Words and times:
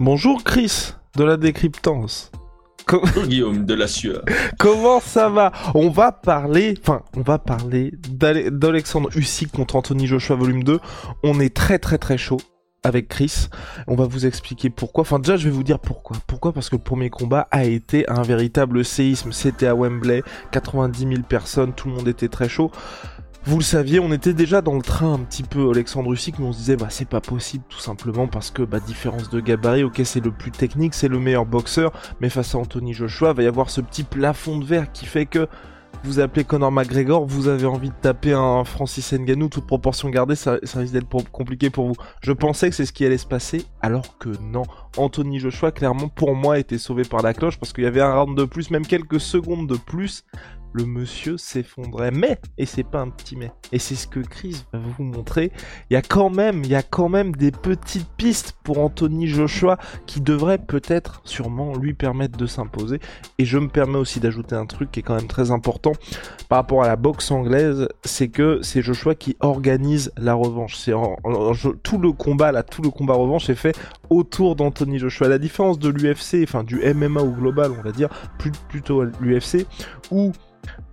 Bonjour 0.00 0.42
Chris 0.44 0.92
de 1.16 1.24
la 1.24 1.36
décryptance. 1.36 2.30
Co- 2.86 3.00
Bonjour 3.00 3.26
Guillaume 3.26 3.64
de 3.64 3.74
la 3.74 3.86
sueur. 3.86 4.22
Comment 4.58 5.00
ça 5.00 5.28
va? 5.28 5.52
On 5.74 5.88
va 5.90 6.12
parler, 6.12 6.74
enfin, 6.82 7.02
on 7.16 7.22
va 7.22 7.38
parler 7.38 7.92
d'Ale- 8.10 8.50
d'Alexandre 8.50 9.08
Usyk 9.16 9.52
contre 9.52 9.76
Anthony 9.76 10.06
Joshua 10.06 10.36
volume 10.36 10.64
2. 10.64 10.80
On 11.22 11.40
est 11.40 11.54
très 11.54 11.78
très 11.78 11.98
très 11.98 12.18
chaud 12.18 12.38
avec 12.82 13.08
Chris. 13.08 13.48
On 13.86 13.94
va 13.94 14.04
vous 14.06 14.26
expliquer 14.26 14.68
pourquoi. 14.68 15.02
Enfin, 15.02 15.18
déjà, 15.18 15.36
je 15.36 15.44
vais 15.48 15.54
vous 15.54 15.62
dire 15.62 15.78
pourquoi. 15.78 16.16
Pourquoi? 16.26 16.52
Parce 16.52 16.68
que 16.68 16.76
le 16.76 16.82
premier 16.82 17.08
combat 17.08 17.48
a 17.50 17.64
été 17.64 18.08
un 18.10 18.22
véritable 18.22 18.84
séisme. 18.84 19.32
C'était 19.32 19.66
à 19.66 19.74
Wembley, 19.74 20.22
90 20.50 20.98
000 21.08 21.22
personnes, 21.26 21.72
tout 21.72 21.88
le 21.88 21.94
monde 21.94 22.08
était 22.08 22.28
très 22.28 22.48
chaud. 22.50 22.70
Vous 23.46 23.58
le 23.58 23.62
saviez, 23.62 24.00
on 24.00 24.10
était 24.10 24.32
déjà 24.32 24.62
dans 24.62 24.74
le 24.74 24.80
train 24.80 25.12
un 25.12 25.18
petit 25.18 25.42
peu 25.42 25.70
Alexandre 25.70 26.10
Usyk, 26.10 26.38
mais 26.38 26.46
on 26.46 26.52
se 26.52 26.58
disait 26.58 26.76
bah 26.76 26.86
c'est 26.88 27.06
pas 27.06 27.20
possible 27.20 27.62
tout 27.68 27.78
simplement 27.78 28.26
parce 28.26 28.50
que 28.50 28.62
bah 28.62 28.80
différence 28.80 29.28
de 29.28 29.38
gabarit, 29.38 29.84
ok 29.84 30.00
c'est 30.04 30.24
le 30.24 30.30
plus 30.30 30.50
technique, 30.50 30.94
c'est 30.94 31.08
le 31.08 31.18
meilleur 31.18 31.44
boxeur, 31.44 31.92
mais 32.20 32.30
face 32.30 32.54
à 32.54 32.58
Anthony 32.58 32.94
Joshua, 32.94 33.34
va 33.34 33.42
y 33.42 33.46
avoir 33.46 33.68
ce 33.68 33.82
petit 33.82 34.02
plafond 34.02 34.58
de 34.58 34.64
verre 34.64 34.90
qui 34.92 35.04
fait 35.04 35.26
que 35.26 35.46
vous 36.04 36.20
appelez 36.20 36.44
Conor 36.44 36.72
McGregor, 36.72 37.26
vous 37.26 37.48
avez 37.48 37.66
envie 37.66 37.90
de 37.90 37.94
taper 38.00 38.32
un 38.32 38.64
Francis 38.64 39.12
Ngannou, 39.12 39.48
toute 39.48 39.66
proportion 39.66 40.08
gardée, 40.08 40.36
ça, 40.36 40.58
ça 40.62 40.80
risque 40.80 40.92
d'être 40.92 41.08
compliqué 41.30 41.70
pour 41.70 41.86
vous. 41.86 41.94
Je 42.20 42.32
pensais 42.32 42.68
que 42.68 42.74
c'est 42.74 42.84
ce 42.84 42.92
qui 42.92 43.06
allait 43.06 43.18
se 43.18 43.26
passer, 43.26 43.64
alors 43.80 44.18
que 44.18 44.30
non. 44.42 44.64
Anthony 44.98 45.38
Joshua, 45.38 45.70
clairement, 45.70 46.08
pour 46.08 46.34
moi, 46.34 46.58
était 46.58 46.76
sauvé 46.76 47.04
par 47.04 47.22
la 47.22 47.32
cloche 47.32 47.58
parce 47.58 47.72
qu'il 47.72 47.84
y 47.84 47.86
avait 47.86 48.02
un 48.02 48.14
round 48.14 48.36
de 48.36 48.44
plus, 48.44 48.70
même 48.70 48.86
quelques 48.86 49.20
secondes 49.20 49.66
de 49.66 49.76
plus. 49.76 50.24
Le 50.74 50.84
monsieur 50.84 51.38
s'effondrait. 51.38 52.10
Mais, 52.10 52.38
et 52.58 52.66
c'est 52.66 52.82
pas 52.82 53.00
un 53.00 53.08
petit 53.08 53.36
mais, 53.36 53.52
et 53.72 53.78
c'est 53.78 53.94
ce 53.94 54.06
que 54.06 54.20
Chris 54.20 54.64
va 54.72 54.80
vous 54.80 55.04
montrer, 55.04 55.52
il 55.88 55.94
y 55.94 55.96
a 55.96 56.02
quand 56.02 56.30
même, 56.30 56.62
il 56.64 56.70
y 56.70 56.74
a 56.74 56.82
quand 56.82 57.08
même 57.08 57.32
des 57.34 57.52
petites 57.52 58.08
pistes 58.16 58.56
pour 58.64 58.80
Anthony 58.80 59.28
Joshua 59.28 59.78
qui 60.06 60.20
devraient 60.20 60.58
peut-être, 60.58 61.22
sûrement, 61.24 61.76
lui 61.76 61.94
permettre 61.94 62.36
de 62.36 62.46
s'imposer. 62.46 62.98
Et 63.38 63.44
je 63.44 63.56
me 63.58 63.68
permets 63.68 63.98
aussi 63.98 64.18
d'ajouter 64.20 64.56
un 64.56 64.66
truc 64.66 64.90
qui 64.90 65.00
est 65.00 65.02
quand 65.04 65.14
même 65.14 65.28
très 65.28 65.50
important 65.50 65.92
par 66.48 66.58
rapport 66.58 66.82
à 66.82 66.88
la 66.88 66.96
boxe 66.96 67.30
anglaise, 67.30 67.88
c'est 68.04 68.28
que 68.28 68.60
c'est 68.62 68.82
Joshua 68.82 69.14
qui 69.14 69.36
organise 69.40 70.12
la 70.16 70.34
revanche. 70.34 70.76
C'est 70.76 70.92
tout 71.82 71.98
le 71.98 72.12
combat 72.12 72.52
là, 72.52 72.62
tout 72.62 72.82
le 72.82 72.90
combat 72.90 73.14
revanche 73.14 73.48
est 73.48 73.54
fait 73.54 73.76
autour 74.10 74.56
d'Anthony 74.56 74.98
Joshua. 74.98 75.28
La 75.28 75.38
différence 75.38 75.78
de 75.78 75.88
l'UFC, 75.88 76.42
enfin 76.42 76.64
du 76.64 76.80
MMA 76.94 77.20
au 77.20 77.30
global, 77.30 77.72
on 77.78 77.82
va 77.82 77.92
dire, 77.92 78.08
plus, 78.38 78.52
plutôt 78.68 79.04
l'UFC, 79.20 79.66
où 80.10 80.32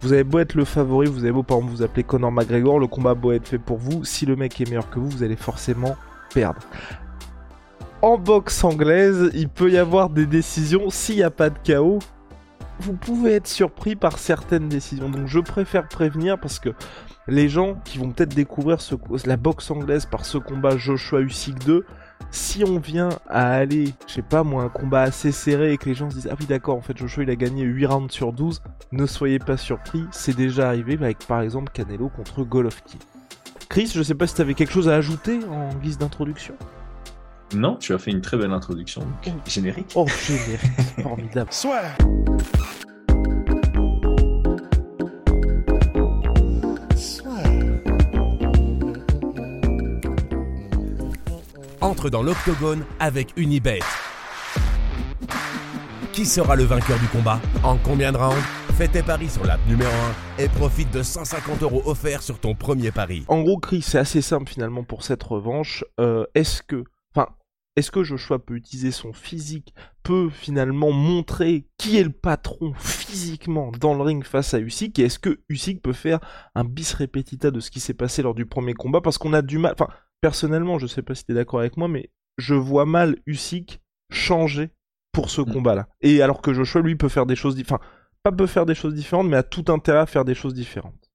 vous 0.02 0.14
avez 0.14 0.24
beau 0.24 0.40
être 0.40 0.56
le 0.56 0.66
favori, 0.66 1.08
vous 1.08 1.24
avez 1.24 1.32
beau 1.32 1.44
par 1.44 1.58
exemple 1.58 1.76
vous 1.76 1.84
appeler 1.84 2.04
Conor 2.04 2.32
McGregor, 2.32 2.80
le 2.80 2.88
combat 2.88 3.14
beau 3.14 3.32
être 3.32 3.48
fait 3.48 3.60
pour 3.60 3.78
vous, 3.78 4.04
si 4.04 4.26
le 4.26 4.36
mec 4.36 4.60
est 4.60 4.66
meilleur 4.66 4.90
que 4.90 5.00
vous, 5.00 5.10
vous 5.10 5.24
allez 5.24 5.36
forcément 5.36 5.96
perdre. 6.34 6.62
En 8.02 8.18
boxe 8.18 8.64
anglaise, 8.64 9.30
il 9.34 9.48
peut 9.48 9.70
y 9.72 9.78
avoir 9.78 10.10
des 10.10 10.26
décisions, 10.26 10.90
s'il 10.90 11.18
n'y 11.18 11.24
a 11.24 11.30
pas 11.30 11.52
de 11.52 11.58
chaos, 11.64 12.00
vous 12.80 12.94
pouvez 12.94 13.34
être 13.34 13.48
surpris 13.48 13.96
par 13.96 14.18
certaines 14.18 14.68
décisions. 14.68 15.10
Donc 15.10 15.28
je 15.28 15.40
préfère 15.40 15.88
prévenir 15.88 16.40
parce 16.40 16.60
que 16.60 16.70
les 17.28 17.48
gens 17.48 17.76
qui 17.86 18.00
vont 18.00 18.10
peut-être 18.10 18.34
découvrir 18.34 18.82
ce, 18.82 18.96
la 19.26 19.38
boxe 19.38 19.70
anglaise 19.70 20.08
par 20.08 20.26
ce 20.26 20.40
combat 20.40 20.78
Joshua 20.78 21.22
Usyk 21.22 21.60
2, 21.66 21.86
si 22.32 22.64
on 22.64 22.80
vient 22.80 23.10
à 23.28 23.52
aller, 23.52 23.94
je 24.08 24.14
sais 24.14 24.22
pas 24.22 24.44
moi, 24.44 24.64
un 24.64 24.70
combat 24.70 25.02
assez 25.02 25.32
serré 25.32 25.74
et 25.74 25.78
que 25.78 25.86
les 25.88 25.96
gens 25.96 26.10
se 26.10 26.16
disent 26.16 26.30
ah 26.32 26.36
oui 26.40 26.46
d'accord 26.46 26.78
en 26.78 26.82
fait 26.82 26.98
Joshua 26.98 27.24
il 27.24 27.30
a 27.30 27.36
gagné 27.36 27.64
8 27.64 27.86
rounds 27.86 28.14
sur 28.14 28.34
12, 28.34 28.62
ne 28.92 29.06
soyez 29.06 29.40
pas 29.40 29.58
surpris, 29.58 30.06
c'est 30.12 30.36
déjà 30.36 30.68
arrivé 30.68 30.94
avec 30.94 31.20
par 31.20 31.42
exemple 31.42 31.72
Canelo 31.74 32.10
contre 32.10 32.44
Golovkin. 32.44 33.00
Chris, 33.70 33.92
je 33.94 34.04
sais 34.04 34.16
pas 34.16 34.28
si 34.28 34.36
t'avais 34.36 34.54
quelque 34.54 34.74
chose 34.74 34.90
à 34.90 34.96
ajouter 34.96 35.40
en 35.50 35.74
guise 35.76 35.98
d'introduction? 35.98 36.56
Non, 37.54 37.76
tu 37.76 37.94
as 37.94 37.98
fait 37.98 38.12
une 38.12 38.22
très 38.22 38.38
belle 38.38 38.52
introduction. 38.52 39.02
donc, 39.26 39.34
Générique. 39.46 39.92
Oh 39.96 40.06
générique, 40.08 41.02
formidable. 41.02 41.50
Entre 51.82 52.12
dans 52.12 52.22
l'octogone 52.22 52.86
avec 53.00 53.34
Unibet. 53.38 53.80
Qui 56.14 56.28
sera 56.28 56.56
le 56.56 56.64
vainqueur 56.64 57.00
du 57.00 57.08
combat 57.08 57.42
En 57.64 57.76
combien 57.76 58.12
de 58.12 58.18
rounds 58.18 58.38
Fais 58.78 58.88
tes 58.88 59.02
paris 59.02 59.30
sur 59.30 59.44
l'app 59.46 59.60
numéro 59.68 59.90
1 60.38 60.44
et 60.44 60.48
profite 60.48 60.94
de 60.94 61.02
150 61.02 61.64
euros 61.64 61.82
offerts 61.86 62.22
sur 62.22 62.40
ton 62.40 62.54
premier 62.54 62.92
pari. 62.92 63.26
En 63.28 63.42
gros, 63.42 63.58
Chris, 63.58 63.82
c'est 63.82 63.98
assez 63.98 64.22
simple 64.22 64.52
finalement 64.52 64.84
pour 64.84 65.04
cette 65.04 65.24
revanche. 65.24 65.84
Euh, 66.00 66.26
est-ce 66.36 66.62
que, 66.62 66.84
enfin, 67.16 67.30
est-ce 67.76 67.90
que 67.90 68.04
Joshua 68.04 68.38
peut 68.38 68.58
utiliser 68.58 68.92
son 68.92 69.12
physique, 69.12 69.74
peut 70.04 70.30
finalement 70.30 70.92
montrer 70.92 71.68
qui 71.80 71.98
est 71.98 72.04
le 72.04 72.12
patron 72.12 72.74
physiquement 72.78 73.72
dans 73.80 73.96
le 73.96 74.04
ring 74.04 74.24
face 74.24 74.54
à 74.54 74.60
Usyk, 74.60 75.00
et 75.00 75.06
est-ce 75.06 75.18
que 75.18 75.40
Usyk 75.50 75.82
peut 75.82 75.94
faire 75.94 76.20
un 76.54 76.64
bis 76.64 76.94
repetita 76.94 77.50
de 77.50 77.60
ce 77.60 77.72
qui 77.72 77.80
s'est 77.80 77.96
passé 77.96 78.22
lors 78.22 78.36
du 78.36 78.46
premier 78.46 78.76
combat? 78.76 79.02
Parce 79.02 79.18
qu'on 79.18 79.34
a 79.34 79.42
du 79.42 79.58
mal. 79.58 79.74
Enfin, 79.74 79.88
personnellement, 80.22 80.80
je 80.80 80.88
sais 80.88 81.02
pas 81.02 81.16
si 81.16 81.26
t'es 81.26 81.34
d'accord 81.34 81.60
avec 81.60 81.78
moi, 81.78 81.88
mais 81.88 82.10
je 82.38 82.54
vois 82.56 82.86
mal 82.86 83.18
Usyk 83.26 83.82
changer 84.12 84.70
pour 85.12 85.30
ce 85.30 85.42
Mm. 85.42 85.52
combat-là. 85.54 85.88
Et 86.02 86.22
alors 86.22 86.42
que 86.42 86.54
Joshua, 86.54 86.82
lui, 86.82 86.96
peut 86.96 87.10
faire 87.10 87.26
des 87.26 87.36
choses, 87.36 87.56
di- 87.56 87.64
enfin, 87.66 87.80
pas 88.24 88.32
peut 88.32 88.48
faire 88.48 88.66
des 88.66 88.76
choses 88.76 88.94
différentes, 88.94 89.28
mais 89.28 89.38
a 89.38 89.44
tout 89.44 89.66
intérêt 89.68 90.00
à 90.00 90.06
faire 90.06 90.24
des 90.26 90.36
choses 90.36 90.54
différentes. 90.54 91.10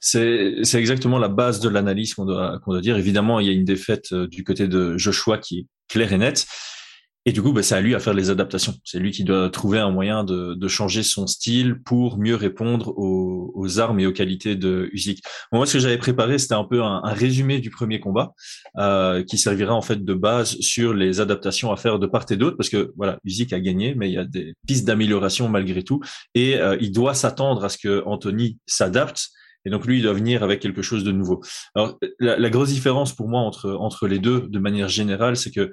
C'est 0.00 0.60
exactement 0.74 1.18
la 1.18 1.28
base 1.28 1.60
de 1.60 1.68
l'analyse 1.68 2.14
qu'on 2.14 2.26
doit, 2.26 2.58
qu'on 2.64 2.72
doit 2.72 2.80
dire. 2.80 2.96
Évidemment, 2.98 3.40
il 3.40 3.46
y 3.46 3.50
a 3.50 3.52
une 3.52 3.64
défaite 3.64 4.12
euh, 4.12 4.26
du 4.26 4.44
côté 4.44 4.68
de 4.68 4.98
Joshua 4.98 5.38
qui 5.38 5.60
est 5.60 5.66
claire 5.88 6.12
et 6.12 6.18
nette. 6.18 6.46
Et 7.28 7.32
du 7.32 7.42
coup, 7.42 7.52
bah, 7.52 7.62
c'est 7.62 7.74
à 7.74 7.82
lui 7.82 7.94
à 7.94 8.00
faire 8.00 8.14
les 8.14 8.30
adaptations. 8.30 8.72
C'est 8.84 8.98
lui 8.98 9.10
qui 9.10 9.22
doit 9.22 9.50
trouver 9.50 9.78
un 9.78 9.90
moyen 9.90 10.24
de, 10.24 10.54
de 10.54 10.68
changer 10.68 11.02
son 11.02 11.26
style 11.26 11.74
pour 11.84 12.16
mieux 12.16 12.34
répondre 12.34 12.96
aux, 12.96 13.52
aux 13.54 13.80
armes 13.80 14.00
et 14.00 14.06
aux 14.06 14.14
qualités 14.14 14.56
de 14.56 14.88
Usyk. 14.94 15.22
Moi, 15.52 15.66
ce 15.66 15.74
que 15.74 15.78
j'avais 15.78 15.98
préparé, 15.98 16.38
c'était 16.38 16.54
un 16.54 16.64
peu 16.64 16.82
un, 16.82 17.02
un 17.04 17.12
résumé 17.12 17.58
du 17.58 17.68
premier 17.68 18.00
combat 18.00 18.32
euh, 18.78 19.22
qui 19.24 19.36
servira 19.36 19.74
en 19.74 19.82
fait 19.82 20.02
de 20.02 20.14
base 20.14 20.58
sur 20.60 20.94
les 20.94 21.20
adaptations 21.20 21.70
à 21.70 21.76
faire 21.76 21.98
de 21.98 22.06
part 22.06 22.24
et 22.30 22.36
d'autre, 22.38 22.56
parce 22.56 22.70
que 22.70 22.94
voilà, 22.96 23.18
Usyk 23.24 23.52
a 23.52 23.60
gagné, 23.60 23.94
mais 23.94 24.08
il 24.08 24.14
y 24.14 24.18
a 24.18 24.24
des 24.24 24.54
pistes 24.66 24.86
d'amélioration 24.86 25.50
malgré 25.50 25.82
tout, 25.82 26.00
et 26.34 26.56
euh, 26.56 26.78
il 26.80 26.92
doit 26.92 27.12
s'attendre 27.12 27.62
à 27.62 27.68
ce 27.68 27.76
que 27.76 28.02
Anthony 28.06 28.56
s'adapte. 28.64 29.28
Et 29.64 29.70
donc 29.70 29.84
lui, 29.84 29.98
il 29.98 30.02
doit 30.02 30.14
venir 30.14 30.42
avec 30.42 30.60
quelque 30.60 30.80
chose 30.82 31.04
de 31.04 31.12
nouveau. 31.12 31.42
Alors 31.74 31.98
la, 32.20 32.38
la 32.38 32.48
grosse 32.48 32.70
différence 32.70 33.12
pour 33.14 33.28
moi 33.28 33.42
entre 33.42 33.72
entre 33.72 34.06
les 34.06 34.18
deux, 34.18 34.46
de 34.48 34.58
manière 34.58 34.88
générale, 34.88 35.36
c'est 35.36 35.50
que 35.50 35.72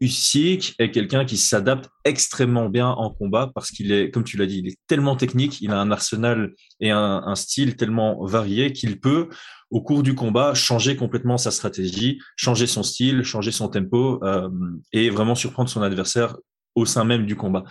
Usyk 0.00 0.74
est 0.78 0.90
quelqu'un 0.90 1.24
qui 1.24 1.36
s'adapte 1.36 1.90
extrêmement 2.04 2.68
bien 2.68 2.88
en 2.88 3.10
combat 3.10 3.50
parce 3.52 3.70
qu'il 3.70 3.92
est, 3.92 4.10
comme 4.10 4.24
tu 4.24 4.36
l'as 4.36 4.46
dit, 4.46 4.58
il 4.58 4.68
est 4.68 4.78
tellement 4.86 5.16
technique, 5.16 5.60
il 5.60 5.72
a 5.72 5.80
un 5.80 5.90
arsenal 5.90 6.52
et 6.80 6.90
un, 6.90 7.34
style 7.34 7.76
tellement 7.76 8.24
varié 8.24 8.72
qu'il 8.72 9.00
peut, 9.00 9.28
au 9.70 9.82
cours 9.82 10.02
du 10.02 10.14
combat, 10.14 10.54
changer 10.54 10.96
complètement 10.96 11.36
sa 11.36 11.50
stratégie, 11.50 12.18
changer 12.36 12.66
son 12.66 12.82
style, 12.82 13.22
changer 13.22 13.50
son 13.50 13.68
tempo 13.68 14.20
euh, 14.22 14.48
et 14.92 15.10
vraiment 15.10 15.34
surprendre 15.34 15.68
son 15.68 15.82
adversaire 15.82 16.36
au 16.74 16.86
sein 16.86 17.04
même 17.04 17.26
du 17.26 17.36
combat. 17.36 17.64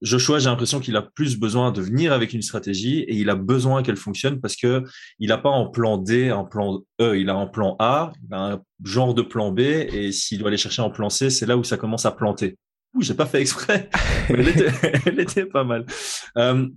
Joshua, 0.00 0.38
j'ai 0.38 0.48
l'impression 0.48 0.80
qu'il 0.80 0.96
a 0.96 1.02
plus 1.02 1.38
besoin 1.38 1.72
de 1.72 1.80
venir 1.80 2.12
avec 2.12 2.32
une 2.32 2.42
stratégie 2.42 3.00
et 3.00 3.14
il 3.14 3.30
a 3.30 3.34
besoin 3.34 3.82
qu'elle 3.82 3.96
fonctionne 3.96 4.40
parce 4.40 4.54
que 4.56 4.84
il 5.18 5.28
n'a 5.28 5.38
pas 5.38 5.50
en 5.50 5.66
plan 5.66 5.98
D, 5.98 6.30
en 6.30 6.44
plan 6.44 6.80
E, 7.00 7.18
il 7.18 7.28
a 7.30 7.36
en 7.36 7.48
plan 7.48 7.76
A, 7.78 8.12
il 8.28 8.34
a 8.34 8.52
un 8.52 8.62
genre 8.84 9.14
de 9.14 9.22
plan 9.22 9.50
B 9.50 9.60
et 9.60 10.12
s'il 10.12 10.38
doit 10.38 10.48
aller 10.48 10.56
chercher 10.56 10.82
en 10.82 10.90
plan 10.90 11.10
C, 11.10 11.30
c'est 11.30 11.46
là 11.46 11.56
où 11.56 11.64
ça 11.64 11.76
commence 11.76 12.06
à 12.06 12.12
planter. 12.12 12.56
Ouh, 12.94 13.02
j'ai 13.02 13.14
pas 13.14 13.26
fait 13.26 13.40
exprès, 13.40 13.90
mais 14.30 14.36
elle 14.38 14.48
était, 14.48 14.72
elle 15.06 15.20
était 15.20 15.46
pas 15.46 15.64
mal. 15.64 15.84
Euh, 16.36 16.68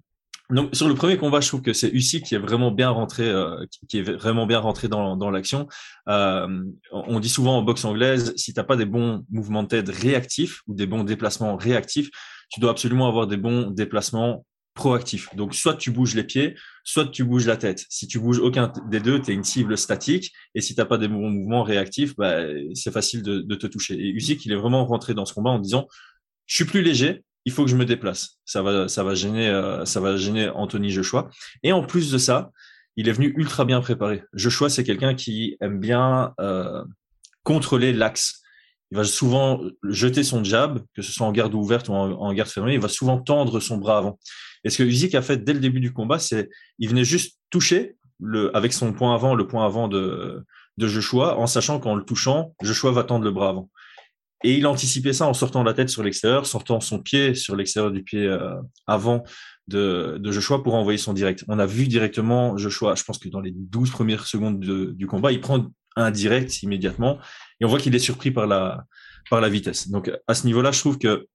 donc 0.51 0.75
sur 0.75 0.87
le 0.87 0.95
premier 0.95 1.17
combat, 1.17 1.41
je 1.41 1.47
trouve 1.47 1.61
que 1.61 1.73
c'est 1.73 1.89
Usyk 1.89 2.25
qui 2.25 2.35
est 2.35 2.39
vraiment 2.39 2.71
bien 2.71 2.89
rentré, 2.89 3.27
euh, 3.27 3.65
qui 3.87 3.99
est 3.99 4.11
vraiment 4.11 4.45
bien 4.45 4.59
rentré 4.59 4.87
dans, 4.87 5.17
dans 5.17 5.31
l'action. 5.31 5.67
Euh, 6.07 6.63
on 6.91 7.19
dit 7.19 7.29
souvent 7.29 7.57
en 7.57 7.61
boxe 7.61 7.85
anglaise, 7.85 8.33
si 8.35 8.53
t'as 8.53 8.63
pas 8.63 8.75
des 8.75 8.85
bons 8.85 9.25
mouvements 9.29 9.63
de 9.63 9.67
tête 9.67 9.89
réactifs 9.89 10.61
ou 10.67 10.73
des 10.73 10.87
bons 10.87 11.03
déplacements 11.03 11.55
réactifs, 11.55 12.09
tu 12.49 12.59
dois 12.59 12.71
absolument 12.71 13.07
avoir 13.07 13.27
des 13.27 13.37
bons 13.37 13.71
déplacements 13.71 14.45
proactif. 14.73 15.27
Donc, 15.35 15.53
soit 15.53 15.75
tu 15.75 15.91
bouges 15.91 16.15
les 16.15 16.23
pieds, 16.23 16.55
soit 16.83 17.05
tu 17.05 17.23
bouges 17.23 17.45
la 17.45 17.57
tête. 17.57 17.85
Si 17.89 18.07
tu 18.07 18.19
bouges 18.19 18.39
aucun 18.39 18.71
des 18.89 18.99
deux, 18.99 19.21
tu 19.21 19.31
es 19.31 19.33
une 19.33 19.43
cible 19.43 19.77
statique. 19.77 20.31
Et 20.55 20.61
si 20.61 20.73
tu 20.73 20.79
n'as 20.79 20.85
pas 20.85 20.97
des 20.97 21.07
mouvements 21.07 21.63
réactifs, 21.63 22.15
bah, 22.15 22.43
c'est 22.73 22.91
facile 22.91 23.21
de, 23.21 23.41
de, 23.41 23.55
te 23.55 23.67
toucher. 23.67 23.95
Et 23.95 24.09
Usyk, 24.09 24.45
il 24.45 24.51
est 24.53 24.55
vraiment 24.55 24.85
rentré 24.85 25.13
dans 25.13 25.25
ce 25.25 25.33
combat 25.33 25.49
en 25.49 25.59
disant, 25.59 25.87
je 26.45 26.55
suis 26.55 26.65
plus 26.65 26.81
léger, 26.81 27.23
il 27.45 27.51
faut 27.51 27.63
que 27.63 27.71
je 27.71 27.75
me 27.75 27.85
déplace. 27.85 28.39
Ça 28.45 28.61
va, 28.61 28.87
ça 28.87 29.03
va 29.03 29.15
gêner, 29.15 29.49
euh, 29.49 29.85
ça 29.85 29.99
va 29.99 30.17
gêner 30.17 30.49
Anthony 30.49 30.89
Joshua. 30.89 31.29
Et 31.63 31.71
en 31.71 31.83
plus 31.83 32.11
de 32.11 32.17
ça, 32.17 32.51
il 32.95 33.07
est 33.07 33.13
venu 33.13 33.33
ultra 33.37 33.65
bien 33.65 33.81
préparé. 33.81 34.23
Joshua, 34.33 34.69
c'est 34.69 34.83
quelqu'un 34.83 35.15
qui 35.15 35.57
aime 35.61 35.79
bien 35.79 36.33
euh, 36.39 36.83
contrôler 37.43 37.93
l'axe. 37.93 38.41
Il 38.91 38.97
va 38.97 39.05
souvent 39.05 39.61
jeter 39.83 40.23
son 40.23 40.43
jab, 40.43 40.79
que 40.93 41.01
ce 41.01 41.13
soit 41.13 41.25
en 41.25 41.31
garde 41.31 41.53
ouverte 41.53 41.87
ou 41.87 41.93
en, 41.93 42.33
garde 42.33 42.49
fermée. 42.49 42.73
Il 42.73 42.81
va 42.81 42.89
souvent 42.89 43.19
tendre 43.19 43.61
son 43.61 43.77
bras 43.77 43.97
avant. 43.97 44.19
Et 44.65 44.69
ce 44.69 44.77
que 44.77 44.83
Usyk 44.83 45.15
a 45.15 45.21
fait 45.21 45.37
dès 45.37 45.53
le 45.53 45.59
début 45.59 45.79
du 45.79 45.93
combat, 45.93 46.19
c'est 46.19 46.49
il 46.77 46.89
venait 46.89 47.05
juste 47.05 47.39
toucher 47.49 47.95
le, 48.19 48.55
avec 48.55 48.73
son 48.73 48.91
point 48.91 49.15
avant, 49.15 49.33
le 49.33 49.47
point 49.47 49.65
avant 49.65 49.87
de, 49.87 50.43
de 50.77 50.87
Joshua, 50.87 51.37
en 51.37 51.47
sachant 51.47 51.79
qu'en 51.79 51.95
le 51.95 52.03
touchant, 52.03 52.53
Joshua 52.61 52.91
va 52.91 53.03
tendre 53.03 53.23
le 53.23 53.31
bras 53.31 53.49
avant. 53.49 53.69
Et 54.43 54.55
il 54.57 54.65
anticipait 54.65 55.13
ça 55.13 55.27
en 55.27 55.33
sortant 55.33 55.63
la 55.63 55.73
tête 55.73 55.89
sur 55.89 56.03
l'extérieur, 56.03 56.45
sortant 56.45 56.79
son 56.79 56.99
pied 56.99 57.35
sur 57.35 57.55
l'extérieur 57.55 57.91
du 57.91 58.03
pied 58.03 58.25
euh, 58.25 58.55
avant 58.87 59.23
de, 59.67 60.17
de, 60.19 60.31
Joshua 60.31 60.63
pour 60.63 60.73
envoyer 60.73 60.97
son 60.97 61.13
direct. 61.13 61.43
On 61.47 61.59
a 61.59 61.65
vu 61.65 61.87
directement 61.87 62.57
Joshua, 62.57 62.95
je 62.95 63.03
pense 63.03 63.19
que 63.19 63.29
dans 63.29 63.39
les 63.39 63.51
12 63.51 63.91
premières 63.91 64.25
secondes 64.25 64.59
du 64.59 65.07
combat, 65.07 65.31
il 65.31 65.41
prend 65.41 65.67
un 65.95 66.11
direct 66.11 66.63
immédiatement 66.63 67.19
et 67.59 67.65
on 67.65 67.67
voit 67.67 67.79
qu'il 67.79 67.93
est 67.95 67.99
surpris 67.99 68.31
par 68.31 68.47
la, 68.47 68.85
par 69.29 69.41
la 69.41 69.49
vitesse. 69.49 69.89
Donc 69.89 70.11
à 70.27 70.33
ce 70.33 70.45
niveau-là, 70.45 70.71
je 70.71 70.79
trouve 70.79 70.97
que 70.97 71.27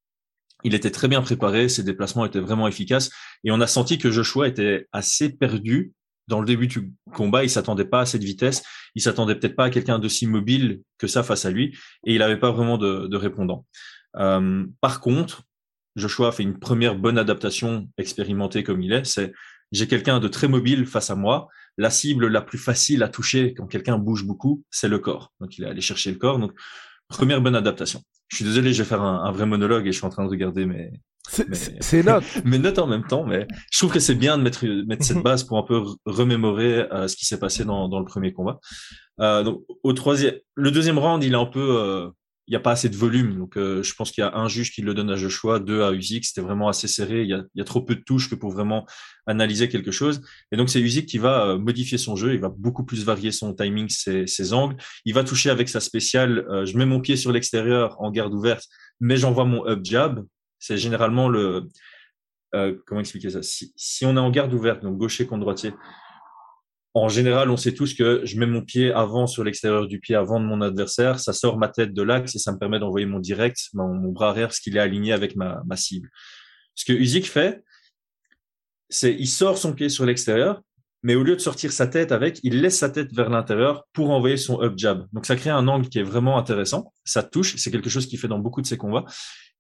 il 0.65 0.75
était 0.75 0.91
très 0.91 1.07
bien 1.07 1.23
préparé, 1.23 1.69
ses 1.69 1.83
déplacements 1.83 2.25
étaient 2.25 2.41
vraiment 2.41 2.67
efficaces 2.67 3.11
et 3.45 3.51
on 3.51 3.61
a 3.61 3.67
senti 3.67 3.99
que 3.99 4.11
Joshua 4.11 4.49
était 4.49 4.87
assez 4.91 5.29
perdu 5.29 5.93
dans 6.29 6.41
le 6.41 6.47
début 6.47 6.67
du 6.67 6.93
combat, 7.13 7.45
il 7.45 7.51
s'attendait 7.51 7.85
pas 7.85 8.01
à 8.01 8.07
cette 8.07 8.25
vitesse, 8.25 8.63
il 8.95 9.03
s'attendait 9.03 9.35
peut-être 9.35 9.57
pas 9.57 9.65
à 9.65 9.71
quelqu'un 9.71 9.99
d'aussi 9.99 10.27
mobile 10.27 10.83
que 10.99 11.07
ça 11.07 11.23
face 11.23 11.45
à 11.45 11.51
lui, 11.51 11.77
et 12.05 12.15
il 12.15 12.19
n'avait 12.19 12.39
pas 12.39 12.51
vraiment 12.51 12.79
de, 12.79 13.07
de 13.07 13.17
répondant. 13.17 13.67
Euh, 14.17 14.67
par 14.81 15.01
contre, 15.01 15.43
Joshua 15.95 16.33
fait 16.33 16.43
une 16.43 16.59
première 16.59 16.97
bonne 16.97 17.19
adaptation 17.19 17.89
expérimentée 17.97 18.63
comme 18.63 18.83
il 18.83 18.93
est, 18.93 19.05
c'est 19.05 19.33
j'ai 19.73 19.89
quelqu'un 19.89 20.21
de 20.21 20.29
très 20.29 20.49
mobile 20.49 20.87
face 20.87 21.11
à 21.11 21.17
moi, 21.17 21.49
la 21.77 21.91
cible 21.91 22.29
la 22.29 22.41
plus 22.41 22.59
facile 22.59 23.03
à 23.03 23.09
toucher 23.09 23.55
quand 23.55 23.67
quelqu'un 23.67 23.99
bouge 23.99 24.25
beaucoup, 24.25 24.63
c'est 24.71 24.89
le 24.89 24.99
corps. 24.99 25.33
Donc 25.41 25.59
il 25.59 25.65
est 25.65 25.69
allé 25.69 25.81
chercher 25.81 26.13
le 26.13 26.19
corps. 26.19 26.39
Donc 26.39 26.53
première 27.09 27.41
bonne 27.41 27.57
adaptation. 27.57 28.03
Je 28.29 28.37
suis 28.37 28.45
désolé, 28.45 28.73
je 28.73 28.83
vais 28.83 28.89
faire 28.89 29.03
un, 29.03 29.25
un 29.25 29.33
vrai 29.33 29.45
monologue 29.45 29.87
et 29.87 29.93
je 29.93 29.99
suis 29.99 30.07
en 30.07 30.11
train 30.11 30.25
de 30.25 30.31
regarder 30.31 30.67
mes, 30.67 30.93
c'est 31.29 32.03
note. 32.03 32.25
mais 32.45 32.59
note 32.59 32.79
en 32.79 32.87
même 32.87 33.05
temps. 33.05 33.25
Mais 33.25 33.47
je 33.73 33.79
trouve 33.79 33.93
que 33.93 34.01
c'est 34.01 34.15
bien 34.15 34.39
de 34.39 34.43
mettre, 34.43 34.65
mettre 34.87 35.05
cette 35.05 35.23
base 35.23 35.45
pour 35.45 35.59
un 35.59 35.63
peu 35.63 35.83
remémorer 36.05 36.91
euh, 36.93 37.09
ce 37.09 37.17
qui 37.17 37.27
s'est 37.27 37.39
passé 37.39 37.65
dans, 37.65 37.89
dans 37.89 37.99
le 37.99 38.05
premier 38.05 38.33
combat. 38.33 38.61
Euh, 39.21 39.43
donc 39.43 39.63
au 39.83 39.93
troisième, 39.93 40.35
le 40.55 40.71
deuxième 40.71 40.99
round, 40.99 41.23
il 41.25 41.33
est 41.33 41.37
un 41.37 41.47
peu, 41.47 41.79
euh, 41.79 42.11
il 42.49 42.53
n'y 42.53 42.57
a 42.57 42.61
pas 42.61 42.73
assez 42.73 42.89
de 42.89 42.97
volume. 42.97 43.39
Donc 43.39 43.57
euh, 43.57 43.83
je 43.83 43.95
pense 43.95 44.13
qu'il 44.13 44.23
y 44.23 44.25
a 44.25 44.37
un 44.37 44.49
juge 44.49 44.73
qui 44.73 44.83
le 44.83 44.95
donne 44.95 45.11
à 45.11 45.17
Joshua, 45.17 45.59
deux 45.59 45.83
à 45.83 45.93
Usyk. 45.93 46.25
C'était 46.25 46.41
vraiment 46.41 46.69
assez 46.69 46.89
serré. 46.89 47.23
Il 47.23 47.29
y, 47.29 47.35
a, 47.35 47.45
il 47.55 47.59
y 47.59 47.61
a 47.61 47.65
trop 47.65 47.81
peu 47.81 47.97
de 47.97 48.03
touches 48.03 48.31
que 48.31 48.35
pour 48.35 48.53
vraiment 48.53 48.87
analyser 49.27 49.69
quelque 49.69 49.91
chose. 49.91 50.21
Et 50.53 50.57
donc 50.57 50.71
c'est 50.71 50.81
Usyk 50.81 51.07
qui 51.07 51.19
va 51.19 51.47
euh, 51.47 51.59
modifier 51.59 51.99
son 51.99 52.15
jeu. 52.15 52.35
Il 52.35 52.41
va 52.41 52.49
beaucoup 52.49 52.85
plus 52.85 53.05
varier 53.05 53.33
son 53.33 53.55
timing, 53.55 53.89
ses, 53.89 54.27
ses 54.27 54.53
angles. 54.53 54.77
Il 55.05 55.15
va 55.15 55.25
toucher 55.25 55.51
avec 55.51 55.69
sa 55.69 55.81
spéciale. 55.81 56.47
je 56.65 56.77
mets 56.77 56.87
mon 56.87 57.01
pied 57.01 57.17
sur 57.17 57.33
l'extérieur 57.33 57.97
en 58.01 58.11
garde 58.11 58.33
ouverte, 58.33 58.65
mais 59.01 59.17
j'envoie 59.17 59.45
mon 59.45 59.67
up 59.67 59.81
jab 59.83 60.25
c'est 60.59 60.77
généralement 60.77 61.29
le 61.29 61.69
euh, 62.55 62.77
comment 62.87 63.01
expliquer 63.01 63.31
ça? 63.31 63.41
Si, 63.43 64.07
on 64.07 64.17
est 64.17 64.21
en 64.21 64.31
garde 64.31 64.53
ouverte, 64.55 64.83
donc 64.83 64.97
gaucher 64.97 65.27
contre 65.27 65.41
droitier, 65.41 65.73
en 66.95 67.09
général, 67.09 67.51
on 67.51 67.59
sait 67.59 67.75
tous 67.75 67.93
que 67.93 68.23
je 68.25 68.39
mets 68.39 68.47
mon 68.47 68.63
pied 68.63 68.91
avant 68.91 69.27
sur 69.27 69.45
l'extérieur 69.45 69.87
du 69.87 70.01
pied 70.01 70.15
avant 70.15 70.41
de 70.41 70.47
mon 70.47 70.63
adversaire, 70.63 71.21
ça 71.21 71.35
sort 71.35 71.59
ma 71.59 71.69
tête 71.69 71.93
de 71.93 72.03
l'axe 72.03 72.35
et 72.35 72.39
ça 72.39 72.53
me 72.53 72.59
permet 72.59 72.79
d'envoyer 72.79 73.05
mon 73.05 73.19
direct, 73.19 73.59
mon, 73.75 74.11
bras 74.13 74.31
arrière, 74.31 74.49
parce 74.49 74.61
qu'il 74.61 74.77
est 74.79 74.81
aligné 74.81 75.13
avec 75.13 75.37
ma, 75.37 75.63
ma 75.67 75.77
cible. 75.77 76.09
Ce 76.75 76.87
que 76.87 76.95
Usyk 76.95 77.27
fait, 77.27 77.63
c'est 78.89 79.13
il 79.13 79.27
sort 79.27 79.59
son 79.59 79.75
pied 79.75 79.91
sur 79.91 80.07
l'extérieur, 80.07 80.63
mais 81.03 81.15
au 81.15 81.23
lieu 81.23 81.37
de 81.37 81.41
sortir 81.41 81.71
sa 81.71 81.87
tête 81.87 82.13
avec, 82.13 82.41
il 82.43 82.63
laisse 82.63 82.79
sa 82.79 82.89
tête 82.89 83.13
vers 83.13 83.29
l'intérieur 83.29 83.85
pour 83.93 84.11
envoyer 84.11 84.37
son 84.39 84.63
up 84.63 84.75
jab. 84.77 85.07
Donc 85.13 85.27
ça 85.27 85.37
crée 85.37 85.51
un 85.51 85.69
angle 85.69 85.89
qui 85.89 85.99
est 85.99 86.03
vraiment 86.03 86.39
intéressant. 86.39 86.93
Ça 87.05 87.23
touche, 87.23 87.57
c'est 87.57 87.71
quelque 87.71 87.91
chose 87.91 88.07
qu'il 88.07 88.19
fait 88.19 88.29
dans 88.29 88.39
beaucoup 88.39 88.63
de 88.63 88.67
ses 88.67 88.79
combats. 88.79 89.05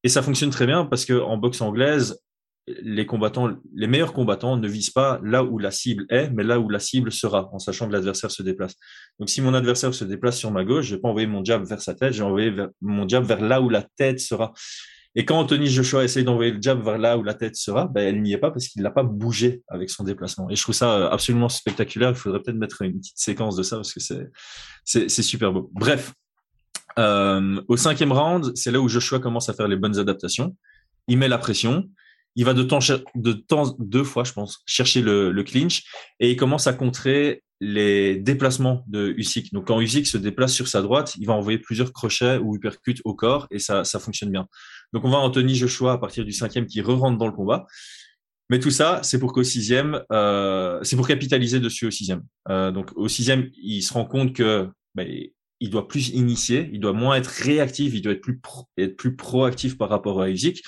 Et 0.06 0.08
ça 0.08 0.22
fonctionne 0.22 0.50
très 0.50 0.66
bien 0.66 0.84
parce 0.84 1.04
que 1.04 1.20
en 1.20 1.36
boxe 1.36 1.60
anglaise, 1.60 2.20
les 2.68 3.06
combattants, 3.06 3.56
les 3.74 3.88
meilleurs 3.88 4.12
combattants 4.12 4.56
ne 4.56 4.68
visent 4.68 4.90
pas 4.90 5.18
là 5.24 5.42
où 5.42 5.58
la 5.58 5.72
cible 5.72 6.06
est, 6.10 6.30
mais 6.30 6.44
là 6.44 6.60
où 6.60 6.68
la 6.68 6.78
cible 6.78 7.10
sera, 7.10 7.50
en 7.52 7.58
sachant 7.58 7.88
que 7.88 7.92
l'adversaire 7.92 8.30
se 8.30 8.44
déplace. 8.44 8.76
Donc, 9.18 9.30
si 9.30 9.42
mon 9.42 9.52
adversaire 9.52 9.92
se 9.92 10.04
déplace 10.04 10.38
sur 10.38 10.52
ma 10.52 10.64
gauche, 10.64 10.84
je 10.84 10.94
vais 10.94 11.00
pas 11.00 11.08
envoyer 11.08 11.26
mon 11.26 11.44
jab 11.44 11.64
vers 11.64 11.82
sa 11.82 11.96
tête, 11.96 12.12
je 12.12 12.18
vais 12.18 12.24
envoyer 12.24 12.54
mon 12.80 13.08
jab 13.08 13.24
vers 13.24 13.40
là 13.40 13.60
où 13.60 13.68
la 13.68 13.82
tête 13.96 14.20
sera. 14.20 14.52
Et 15.16 15.24
quand 15.24 15.40
Anthony 15.40 15.66
Joshua 15.66 16.04
essaye 16.04 16.22
d'envoyer 16.22 16.52
le 16.52 16.62
jab 16.62 16.80
vers 16.84 16.98
là 16.98 17.18
où 17.18 17.24
la 17.24 17.34
tête 17.34 17.56
sera, 17.56 17.88
ben, 17.88 18.02
elle 18.02 18.22
n'y 18.22 18.32
est 18.32 18.38
pas 18.38 18.52
parce 18.52 18.68
qu'il 18.68 18.82
n'a 18.82 18.92
pas 18.92 19.02
bougé 19.02 19.64
avec 19.66 19.90
son 19.90 20.04
déplacement. 20.04 20.48
Et 20.50 20.54
je 20.54 20.62
trouve 20.62 20.76
ça 20.76 20.94
euh, 20.94 21.10
absolument 21.10 21.48
spectaculaire. 21.48 22.10
Il 22.10 22.14
faudrait 22.14 22.42
peut-être 22.42 22.58
mettre 22.58 22.82
une 22.82 23.00
petite 23.00 23.18
séquence 23.18 23.56
de 23.56 23.64
ça 23.64 23.74
parce 23.74 23.92
que 23.92 23.98
c'est, 23.98 24.28
c'est 24.84 25.22
super 25.22 25.52
beau. 25.52 25.68
Bref, 25.72 26.12
euh, 26.98 27.60
au 27.69 27.76
cinquième 27.76 28.12
round, 28.12 28.52
c'est 28.54 28.70
là 28.70 28.81
où 28.81 28.88
Joshua 28.88 29.19
commence 29.20 29.48
à 29.48 29.54
faire 29.54 29.69
les 29.69 29.76
bonnes 29.76 29.98
adaptations. 29.98 30.56
Il 31.08 31.19
met 31.19 31.28
la 31.28 31.38
pression. 31.38 31.88
Il 32.34 32.44
va 32.44 32.52
de 32.52 32.62
temps, 32.62 32.81
de 33.14 33.32
temps 33.32 33.75
deux 33.78 34.04
fois, 34.04 34.25
je 34.25 34.32
pense, 34.32 34.62
chercher 34.66 35.00
le, 35.00 35.32
le 35.32 35.43
clinch 35.43 35.84
et 36.20 36.31
il 36.31 36.37
commence 36.37 36.66
à 36.66 36.75
contrer 36.75 37.43
les 37.60 38.16
déplacements 38.16 38.84
de 38.87 39.14
Usyk. 39.16 39.52
Donc 39.52 39.69
quand 39.69 39.81
Usyk 39.81 40.06
se 40.06 40.19
déplace 40.19 40.52
sur 40.52 40.69
sa 40.69 40.82
droite, 40.82 41.14
il 41.19 41.26
va 41.26 41.32
envoyer 41.32 41.58
plusieurs 41.58 41.93
crochets 41.93 42.37
ou 42.37 42.54
uppercuts 42.54 43.00
au 43.04 43.14
corps 43.14 43.46
et 43.50 43.58
ça, 43.58 43.84
ça 43.84 43.99
fonctionne 43.99 44.31
bien. 44.31 44.46
Donc 44.92 45.04
on 45.04 45.10
va 45.10 45.19
Anthony 45.19 45.54
Joshua 45.54 45.92
à 45.92 45.99
partir 45.99 46.25
du 46.25 46.32
cinquième 46.32 46.66
qui 46.66 46.82
re-rentre 46.82 47.16
dans 47.16 47.26
le 47.26 47.32
combat. 47.32 47.66
Mais 48.50 48.60
tout 48.60 48.70
ça, 48.70 49.00
c'est 49.02 49.19
pour 49.19 49.32
qu'au 49.32 49.42
sixième, 49.42 50.02
euh, 50.12 50.78
c'est 50.82 50.94
pour 50.94 51.08
capitaliser 51.08 51.58
dessus 51.58 51.87
au 51.87 51.90
sixième. 51.90 52.22
Euh, 52.49 52.70
donc 52.70 52.90
au 52.94 53.08
sixième, 53.08 53.49
il 53.56 53.82
se 53.82 53.92
rend 53.92 54.04
compte 54.04 54.34
que 54.34 54.69
ben, 54.94 55.08
il 55.60 55.70
doit 55.70 55.88
plus 55.88 56.10
initier, 56.10 56.68
il 56.72 56.80
doit 56.80 56.92
moins 56.92 57.16
être 57.16 57.28
réactif, 57.28 57.94
il 57.94 58.02
doit 58.02 58.12
être 58.12 58.20
plus 58.20 58.38
pro, 58.38 58.68
être 58.78 58.96
plus 58.96 59.16
proactif 59.16 59.78
par 59.78 59.88
rapport 59.88 60.20
à 60.20 60.28
Usyk. 60.30 60.62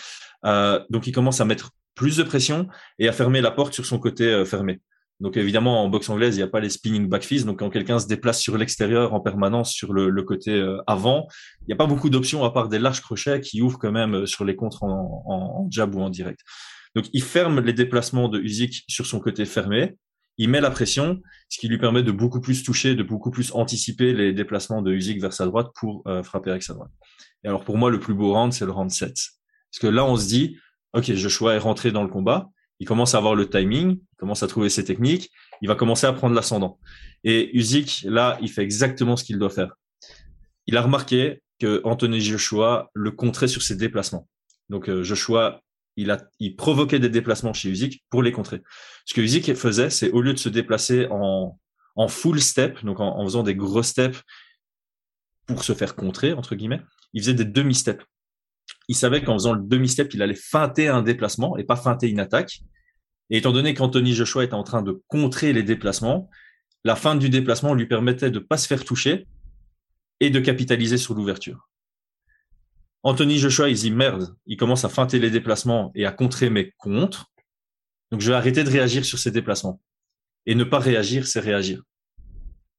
Euh, 0.45 0.81
donc 0.91 1.07
il 1.07 1.13
commence 1.13 1.41
à 1.41 1.45
mettre 1.45 1.71
plus 1.95 2.17
de 2.17 2.23
pression 2.23 2.69
et 2.99 3.09
à 3.09 3.13
fermer 3.13 3.41
la 3.41 3.51
porte 3.51 3.75
sur 3.75 3.85
son 3.85 3.99
côté 3.99 4.25
euh, 4.25 4.45
fermé. 4.45 4.81
Donc 5.21 5.37
évidemment 5.37 5.83
en 5.83 5.89
boxe 5.89 6.09
anglaise 6.11 6.37
il 6.37 6.39
n'y 6.39 6.45
a 6.45 6.49
pas 6.49 6.61
les 6.61 6.71
spinning 6.71 7.09
back 7.09 7.25
fists. 7.25 7.45
Donc 7.45 7.59
quand 7.59 7.71
quelqu'un 7.71 7.99
se 7.99 8.07
déplace 8.07 8.41
sur 8.41 8.57
l'extérieur 8.57 9.15
en 9.15 9.21
permanence 9.21 9.73
sur 9.73 9.93
le, 9.93 10.11
le 10.11 10.23
côté 10.23 10.53
euh, 10.53 10.79
avant, 10.87 11.27
il 11.63 11.67
n'y 11.67 11.75
a 11.75 11.77
pas 11.77 11.87
beaucoup 11.87 12.09
d'options 12.09 12.45
à 12.45 12.53
part 12.53 12.69
des 12.69 12.79
larges 12.79 13.01
crochets 13.01 13.41
qui 13.41 13.61
ouvrent 13.61 13.79
quand 13.79 13.93
même 13.93 14.15
euh, 14.15 14.27
sur 14.27 14.45
les 14.45 14.55
contres 14.55 14.85
en, 14.85 15.25
en, 15.27 15.63
en 15.63 15.71
jab 15.71 15.95
ou 15.95 16.01
en 16.01 16.09
direct. 16.09 16.41
Donc 16.95 17.07
il 17.13 17.23
ferme 17.23 17.61
les 17.61 17.73
déplacements 17.73 18.29
de 18.29 18.39
Usyk 18.39 18.85
sur 18.89 19.07
son 19.07 19.19
côté 19.21 19.45
fermé 19.45 19.97
il 20.39 20.49
met 20.49 20.61
la 20.61 20.71
pression, 20.71 21.21
ce 21.49 21.59
qui 21.59 21.69
lui 21.69 21.79
permet 21.79 22.03
de 22.03 22.13
beaucoup 22.13 22.41
plus 22.41 22.63
toucher, 22.63 22.95
de 22.95 23.03
beaucoup 23.03 23.31
plus 23.31 23.53
anticiper 23.53 24.13
les 24.13 24.33
déplacements 24.33 24.83
de 24.83 24.93
Usyk 24.93 25.21
vers 25.21 25.33
sa 25.33 25.47
droite 25.47 25.69
pour 25.75 26.03
euh, 26.07 26.23
frapper 26.23 26.51
avec 26.51 26.63
sa 26.63 26.75
droite. 26.75 26.91
Et 27.45 27.49
alors 27.49 27.65
pour 27.65 27.77
moi, 27.77 27.91
le 27.91 27.99
plus 27.99 28.15
beau 28.15 28.33
round, 28.33 28.53
c'est 28.53 28.65
le 28.65 28.71
round 28.71 28.91
7. 28.91 29.09
Parce 29.09 29.81
que 29.81 29.87
là, 29.89 30.05
on 30.05 30.17
se 30.17 30.27
dit, 30.29 30.57
OK, 30.95 31.13
Joshua 31.13 31.55
est 31.55 31.59
rentré 31.59 31.91
dans 31.91 32.03
le 32.03 32.09
combat, 32.09 32.49
il 32.81 32.87
commence 32.87 33.15
à 33.15 33.19
avoir 33.19 33.35
le 33.35 33.51
timing, 33.51 33.99
il 33.99 34.17
commence 34.17 34.43
à 34.43 34.47
trouver 34.47 34.69
ses 34.69 34.85
techniques, 34.85 35.31
il 35.61 35.69
va 35.69 35.75
commencer 35.75 36.07
à 36.07 36.13
prendre 36.13 36.35
l'ascendant. 36.35 36.79
Et 37.25 37.57
Usyk, 37.57 38.05
là, 38.05 38.39
il 38.41 38.51
fait 38.51 38.63
exactement 38.63 39.17
ce 39.17 39.25
qu'il 39.25 39.39
doit 39.39 39.51
faire. 39.51 39.75
Il 40.67 40.77
a 40.77 40.83
remarqué 40.83 41.43
que 41.59 41.81
Anthony 41.85 42.21
Joshua 42.21 42.91
le 42.95 43.11
contrait 43.11 43.49
sur 43.49 43.63
ses 43.63 43.75
déplacements. 43.75 44.29
Donc 44.69 44.89
euh, 44.89 45.03
Joshua 45.03 45.63
il, 46.39 46.57
provoquait 46.57 46.99
des 46.99 47.09
déplacements 47.09 47.53
chez 47.53 47.71
Usyk 47.71 48.05
pour 48.11 48.23
les 48.23 48.33
contrer. 48.33 48.63
Ce 49.05 49.15
que 49.15 49.21
Usyk 49.21 49.55
faisait, 49.55 49.91
c'est 49.91 50.11
au 50.11 50.21
lieu 50.21 50.33
de 50.33 50.39
se 50.39 50.49
déplacer 50.49 51.09
en, 51.11 51.59
full 52.09 52.41
step, 52.41 52.85
donc 52.85 53.01
en, 53.01 53.25
faisant 53.25 53.43
des 53.43 53.57
gros 53.57 53.83
steps 53.83 54.23
pour 55.47 55.65
se 55.65 55.73
faire 55.73 55.97
contrer, 55.97 56.33
entre 56.33 56.55
guillemets, 56.55 56.83
il 57.15 57.23
faisait 57.23 57.35
des 57.35 57.45
demi-steps. 57.45 58.05
Il 58.89 58.95
savait 58.95 59.23
qu'en 59.23 59.35
faisant 59.35 59.55
le 59.55 59.63
demi-step, 59.63 60.13
il 60.15 60.23
allait 60.23 60.35
feinter 60.35 60.89
un 60.89 61.03
déplacement 61.03 61.57
et 61.57 61.65
pas 61.65 61.77
feinter 61.77 62.09
une 62.09 62.21
attaque. 62.21 62.61
Et 63.31 63.39
étant 63.39 63.53
donné 63.53 63.75
qu'Anthony 63.75 64.15
Joshua 64.15 64.45
était 64.45 64.55
en 64.55 64.63
train 64.63 64.83
de 64.83 65.03
contrer 65.09 65.53
les 65.53 65.63
déplacements, 65.63 66.31
la 66.85 66.97
fin 66.97 67.17
du 67.17 67.29
déplacement 67.29 67.75
lui 67.75 67.87
permettait 67.87 68.31
de 68.31 68.39
pas 68.39 68.57
se 68.57 68.67
faire 68.67 68.85
toucher 68.85 69.27
et 70.21 70.31
de 70.31 70.41
capitaliser 70.41 70.97
sur 70.97 71.15
l'ouverture. 71.15 71.68
Anthony 73.03 73.39
Joshua, 73.39 73.69
il 73.69 73.77
dit 73.77 73.91
merde, 73.91 74.35
il 74.47 74.57
commence 74.57 74.85
à 74.85 74.89
feinter 74.89 75.19
les 75.19 75.31
déplacements 75.31 75.93
et 75.95 76.05
à 76.05 76.13
contrer 76.13 76.51
mes 76.51 76.73
contres. 76.79 77.27
Donc 78.11 78.21
je 78.21 78.31
vais 78.31 78.37
arrêter 78.37 78.65
de 78.65 78.71
réagir 78.71 79.05
sur 79.05 79.19
ces 79.19 79.31
déplacements. 79.31 79.81
Et 80.47 80.55
ne 80.55 80.65
pas 80.65 80.79
réagir, 80.79 81.27
c'est 81.27 81.41
réagir. 81.41 81.83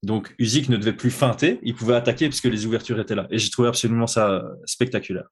Donc 0.03 0.33
Usyk 0.39 0.69
ne 0.69 0.77
devait 0.77 0.93
plus 0.93 1.11
feinter, 1.11 1.59
il 1.61 1.75
pouvait 1.75 1.95
attaquer 1.95 2.27
puisque 2.29 2.45
les 2.45 2.65
ouvertures 2.65 2.99
étaient 2.99 3.15
là. 3.15 3.27
Et 3.31 3.38
j'ai 3.38 3.49
trouvé 3.49 3.67
absolument 3.67 4.07
ça 4.07 4.43
spectaculaire. 4.65 5.29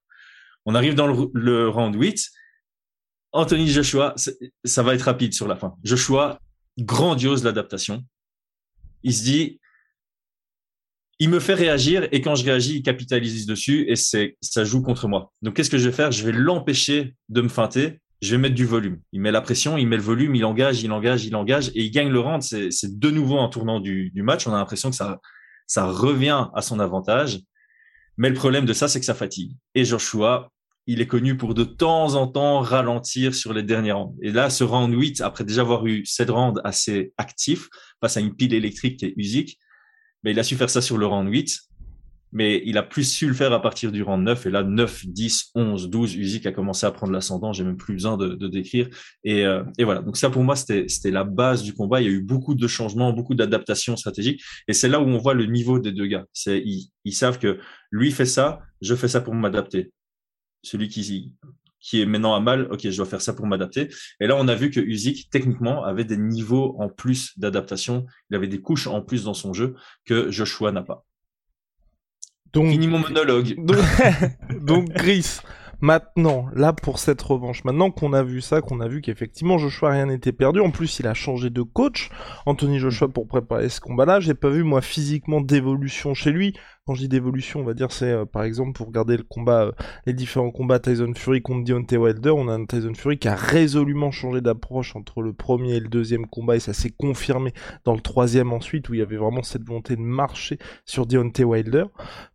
On 0.65 0.75
arrive 0.75 0.95
dans 0.95 1.07
le, 1.07 1.29
le 1.33 1.69
round 1.69 1.95
8. 1.95 2.29
Anthony 3.31 3.67
Joshua, 3.67 4.15
ça 4.63 4.83
va 4.83 4.95
être 4.95 5.03
rapide 5.03 5.33
sur 5.33 5.47
la 5.47 5.55
fin. 5.55 5.75
Joshua, 5.83 6.39
grandiose 6.77 7.43
l'adaptation. 7.43 8.03
Il 9.03 9.13
se 9.13 9.23
dit, 9.23 9.59
il 11.19 11.29
me 11.29 11.39
fait 11.39 11.53
réagir 11.53 12.07
et 12.11 12.21
quand 12.21 12.35
je 12.35 12.45
réagis, 12.45 12.77
il 12.77 12.83
capitalise 12.83 13.45
dessus 13.45 13.85
et 13.89 13.95
c'est 13.95 14.37
ça 14.41 14.63
joue 14.63 14.81
contre 14.81 15.07
moi. 15.07 15.31
Donc 15.41 15.55
qu'est-ce 15.55 15.69
que 15.69 15.77
je 15.77 15.89
vais 15.89 15.95
faire? 15.95 16.11
Je 16.11 16.23
vais 16.23 16.31
l'empêcher 16.31 17.15
de 17.29 17.41
me 17.41 17.49
feinter. 17.49 17.99
Je 18.21 18.31
vais 18.31 18.37
mettre 18.39 18.55
du 18.55 18.65
volume. 18.65 18.99
Il 19.11 19.21
met 19.21 19.31
la 19.31 19.41
pression, 19.41 19.77
il 19.77 19.87
met 19.87 19.95
le 19.95 20.01
volume, 20.01 20.33
il 20.33 20.43
engage, 20.43 20.81
il 20.81 20.91
engage, 20.91 21.25
il 21.25 21.35
engage 21.35 21.69
et 21.69 21.83
il 21.83 21.91
gagne 21.91 22.09
le 22.09 22.19
round. 22.19 22.41
C'est 22.41 22.99
de 22.99 23.11
nouveau 23.11 23.37
en 23.37 23.47
tournant 23.47 23.79
du, 23.79 24.09
du 24.09 24.23
match. 24.23 24.47
On 24.47 24.53
a 24.53 24.57
l'impression 24.57 24.89
que 24.89 24.95
ça 24.95 25.19
ça 25.67 25.85
revient 25.85 26.47
à 26.53 26.61
son 26.61 26.79
avantage. 26.79 27.41
Mais 28.15 28.29
le 28.29 28.35
problème 28.35 28.65
de 28.65 28.73
ça, 28.73 28.87
c'est 28.87 28.99
que 28.99 29.05
ça 29.05 29.13
fatigue. 29.13 29.51
Et 29.75 29.85
Joshua, 29.85 30.49
il 30.87 31.01
est 31.01 31.07
connu 31.07 31.37
pour 31.37 31.53
de 31.53 31.65
temps 31.65 32.15
en 32.15 32.27
temps 32.27 32.61
ralentir 32.61 33.35
sur 33.35 33.53
les 33.53 33.61
derniers 33.61 33.91
rounds. 33.91 34.17
Et 34.21 34.31
là, 34.31 34.49
ce 34.49 34.63
round 34.63 34.91
8, 34.91 35.21
après 35.21 35.43
déjà 35.43 35.61
avoir 35.61 35.85
eu 35.85 36.05
sept 36.05 36.29
rounds 36.29 36.59
assez 36.63 37.13
actifs 37.17 37.67
face 38.01 38.17
à 38.17 38.21
une 38.21 38.33
pile 38.33 38.53
électrique 38.53 38.99
qui 38.99 39.05
est 39.05 39.13
Usyk, 39.17 39.59
il 40.31 40.39
a 40.39 40.43
su 40.43 40.55
faire 40.55 40.69
ça 40.69 40.81
sur 40.81 40.97
le 40.97 41.05
round 41.05 41.29
8. 41.29 41.59
Mais 42.33 42.61
il 42.65 42.77
a 42.77 42.83
plus 42.83 43.09
su 43.09 43.25
le 43.25 43.33
faire 43.33 43.53
à 43.53 43.61
partir 43.61 43.91
du 43.91 44.03
round 44.03 44.23
9. 44.23 44.47
Et 44.47 44.49
là, 44.49 44.61
9, 44.61 45.05
10, 45.07 45.51
11, 45.55 45.89
12, 45.89 46.15
Usyk 46.15 46.45
a 46.45 46.51
commencé 46.51 46.85
à 46.85 46.91
prendre 46.91 47.13
l'ascendant. 47.13 47.53
J'ai 47.53 47.63
même 47.63 47.77
plus 47.77 47.93
besoin 47.93 48.17
de, 48.17 48.47
décrire. 48.47 48.89
Et, 49.23 49.45
euh, 49.45 49.63
et, 49.77 49.85
voilà. 49.85 50.01
Donc 50.01 50.17
ça, 50.17 50.29
pour 50.29 50.43
moi, 50.43 50.57
c'était 50.57 51.11
la 51.11 51.23
base 51.23 51.63
du 51.63 51.73
combat. 51.73 52.01
Il 52.01 52.05
y 52.05 52.09
a 52.09 52.11
eu 52.11 52.21
beaucoup 52.21 52.53
de 52.53 52.67
changements, 52.67 53.13
beaucoup 53.13 53.33
d'adaptations 53.33 53.95
stratégiques. 53.95 54.43
Et 54.67 54.73
c'est 54.73 54.89
là 54.89 54.99
où 54.99 55.05
on 55.05 55.17
voit 55.17 55.35
le 55.35 55.45
niveau 55.45 55.79
des 55.79 55.93
deux 55.93 56.07
gars. 56.07 56.25
Ils, 56.47 56.89
ils 57.05 57.13
savent 57.13 57.39
que 57.39 57.59
lui 57.91 58.11
fait 58.11 58.25
ça, 58.25 58.59
je 58.81 58.93
fais 58.93 59.07
ça 59.07 59.21
pour 59.21 59.33
m'adapter 59.33 59.91
celui 60.63 60.89
qui, 60.89 61.31
qui 61.87 62.01
est 62.01 62.05
maintenant 62.05 62.35
à 62.35 62.41
mal, 62.41 62.67
ok, 62.69 62.81
je 62.89 62.97
dois 62.97 63.05
faire 63.05 63.21
ça 63.21 63.31
pour 63.31 63.47
m'adapter. 63.47 63.87
Et 64.19 64.27
là, 64.27 64.35
on 64.37 64.49
a 64.49 64.55
vu 64.55 64.69
que 64.69 64.81
Usyk, 64.81 65.29
techniquement, 65.31 65.85
avait 65.85 66.03
des 66.03 66.17
niveaux 66.17 66.75
en 66.79 66.89
plus 66.89 67.31
d'adaptation, 67.39 68.05
il 68.29 68.35
avait 68.35 68.47
des 68.47 68.59
couches 68.59 68.87
en 68.87 69.01
plus 69.01 69.23
dans 69.23 69.33
son 69.33 69.53
jeu 69.53 69.75
que 70.03 70.29
Joshua 70.29 70.73
n'a 70.73 70.81
pas. 70.81 71.05
Donc, 72.51 72.71
Fini 72.71 72.87
mon 72.87 72.99
monologue. 72.99 73.55
Donc, 73.57 73.79
donc 74.61 74.93
Chris, 74.93 75.39
Maintenant, 75.79 76.47
là 76.55 76.73
pour 76.73 76.97
cette 76.97 77.21
revanche, 77.21 77.63
maintenant 77.63 77.91
qu'on 77.91 78.11
a 78.13 78.23
vu 78.23 78.41
ça, 78.41 78.61
qu'on 78.61 78.79
a 78.79 78.87
vu 78.87 79.01
qu'effectivement 79.01 79.59
Joshua 79.59 79.91
rien 79.91 80.07
n'était 80.07 80.31
perdu, 80.31 80.59
en 80.59 80.71
plus 80.71 80.99
il 80.99 81.05
a 81.05 81.13
changé 81.13 81.51
de 81.51 81.61
coach, 81.61 82.09
Anthony 82.47 82.79
Joshua 82.79 83.09
pour 83.09 83.27
préparer 83.27 83.69
ce 83.69 83.79
combat-là, 83.79 84.19
j'ai 84.19 84.33
pas 84.33 84.49
vu 84.49 84.63
moi 84.63 84.81
physiquement 84.81 85.39
d'évolution 85.39 86.15
chez 86.15 86.31
lui. 86.31 86.55
Quand 86.87 86.93
je 86.93 87.01
dis 87.01 87.09
d'évolution, 87.09 87.59
on 87.59 87.63
va 87.65 87.73
dire 87.73 87.91
c'est 87.91 88.13
euh, 88.13 88.23
par 88.23 88.43
exemple 88.43 88.71
pour 88.71 88.87
regarder 88.87 89.17
le 89.17 89.23
combat, 89.23 89.65
euh, 89.65 89.71
les 90.05 90.13
différents 90.13 90.51
combats 90.51 90.79
Tyson 90.79 91.11
Fury 91.13 91.41
contre 91.41 91.65
Deontay 91.65 91.97
Wilder, 91.97 92.29
on 92.29 92.47
a 92.47 92.53
un 92.53 92.65
Tyson 92.65 92.93
Fury 92.93 93.19
qui 93.19 93.27
a 93.27 93.35
résolument 93.35 94.09
changé 94.09 94.39
d'approche 94.39 94.95
entre 94.95 95.21
le 95.21 95.33
premier 95.33 95.75
et 95.75 95.79
le 95.81 95.89
deuxième 95.89 96.25
combat 96.27 96.55
et 96.55 96.61
ça 96.61 96.71
s'est 96.71 96.93
confirmé 96.97 97.51
dans 97.83 97.93
le 97.93 97.99
troisième 97.99 98.53
ensuite 98.53 98.87
où 98.87 98.93
il 98.93 98.99
y 98.99 99.03
avait 99.03 99.17
vraiment 99.17 99.43
cette 99.43 99.63
volonté 99.63 99.97
de 99.97 100.01
marcher 100.01 100.59
sur 100.85 101.05
Deontay 101.05 101.43
Wilder. 101.43 101.87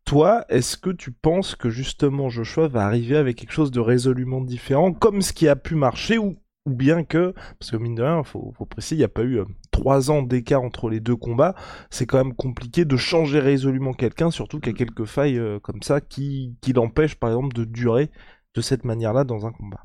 Toi, 0.05 0.45
est-ce 0.51 0.77
que 0.77 0.91
tu 0.91 1.13
penses 1.13 1.55
que 1.55 1.71
justement 1.71 2.29
Joshua 2.29 2.69
va 2.69 2.85
arriver 2.85 3.17
avec 3.17 3.39
quelque 3.39 3.53
chose 3.53 3.71
de 3.71 3.81
résolument 3.81 4.43
différent, 4.43 4.93
comme 4.93 5.23
ce 5.23 5.33
qui 5.33 5.49
a 5.49 5.57
pu 5.57 5.77
marcher, 5.77 6.19
ou, 6.19 6.37
bien 6.67 7.05
que, 7.05 7.33
parce 7.59 7.71
que 7.71 7.77
mine 7.79 7.95
de 7.95 8.03
rien, 8.03 8.23
faut, 8.23 8.53
faut 8.59 8.67
préciser, 8.67 8.97
il 8.97 8.99
n'y 8.99 9.05
a 9.05 9.09
pas 9.09 9.23
eu 9.23 9.39
euh, 9.39 9.45
trois 9.73 10.13
ans 10.13 10.23
d'écart 10.23 10.63
entre 10.63 10.89
les 10.89 11.01
deux 11.01 11.17
combats, 11.17 11.57
c'est 11.91 12.07
quand 12.07 12.19
même 12.19 12.35
compliqué 12.35 12.85
de 12.85 12.97
changer 12.97 13.41
résolument 13.41 13.93
quelqu'un, 13.93 14.31
surtout 14.31 14.61
qu'il 14.61 14.73
y 14.73 14.75
a 14.75 14.79
quelques 14.79 15.07
failles 15.07 15.39
euh, 15.39 15.59
comme 15.59 15.83
ça 15.83 16.01
qui, 16.01 16.55
qui 16.61 16.73
l'empêchent 16.73 17.17
par 17.17 17.31
exemple 17.31 17.57
de 17.57 17.65
durer 17.65 18.11
de 18.55 18.61
cette 18.61 18.85
manière-là 18.85 19.25
dans 19.25 19.47
un 19.47 19.53
combat. 19.53 19.81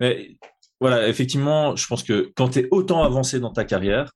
Mais 0.00 0.36
voilà, 0.80 1.08
effectivement, 1.08 1.74
je 1.74 1.86
pense 1.86 2.02
que 2.02 2.30
quand 2.36 2.50
tu 2.50 2.58
es 2.58 2.68
autant 2.70 3.02
avancé 3.02 3.40
dans 3.40 3.52
ta 3.52 3.64
carrière, 3.64 4.12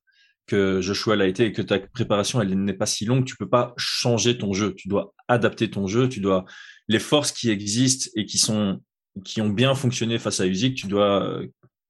que 0.46 0.80
Joshua 0.80 1.14
l'a 1.14 1.28
été 1.28 1.46
et 1.46 1.52
que 1.52 1.62
ta 1.62 1.78
préparation 1.78 2.40
elle 2.40 2.52
n'est 2.64 2.74
pas 2.74 2.86
si 2.86 3.04
longue, 3.04 3.24
tu 3.24 3.36
peux 3.36 3.48
pas 3.48 3.72
changer 3.76 4.36
ton 4.36 4.52
jeu. 4.52 4.74
Tu 4.74 4.88
dois 4.88 5.14
adapter 5.28 5.70
ton 5.70 5.86
jeu. 5.86 6.08
Tu 6.08 6.18
dois 6.18 6.44
les 6.88 6.98
forces 6.98 7.30
qui 7.30 7.50
existent 7.50 8.10
et 8.16 8.26
qui 8.26 8.38
sont 8.38 8.80
qui 9.24 9.40
ont 9.40 9.48
bien 9.48 9.74
fonctionné 9.74 10.18
face 10.18 10.40
à 10.40 10.46
Usyk, 10.46 10.76
tu 10.76 10.86
dois 10.86 11.22
euh, 11.24 11.46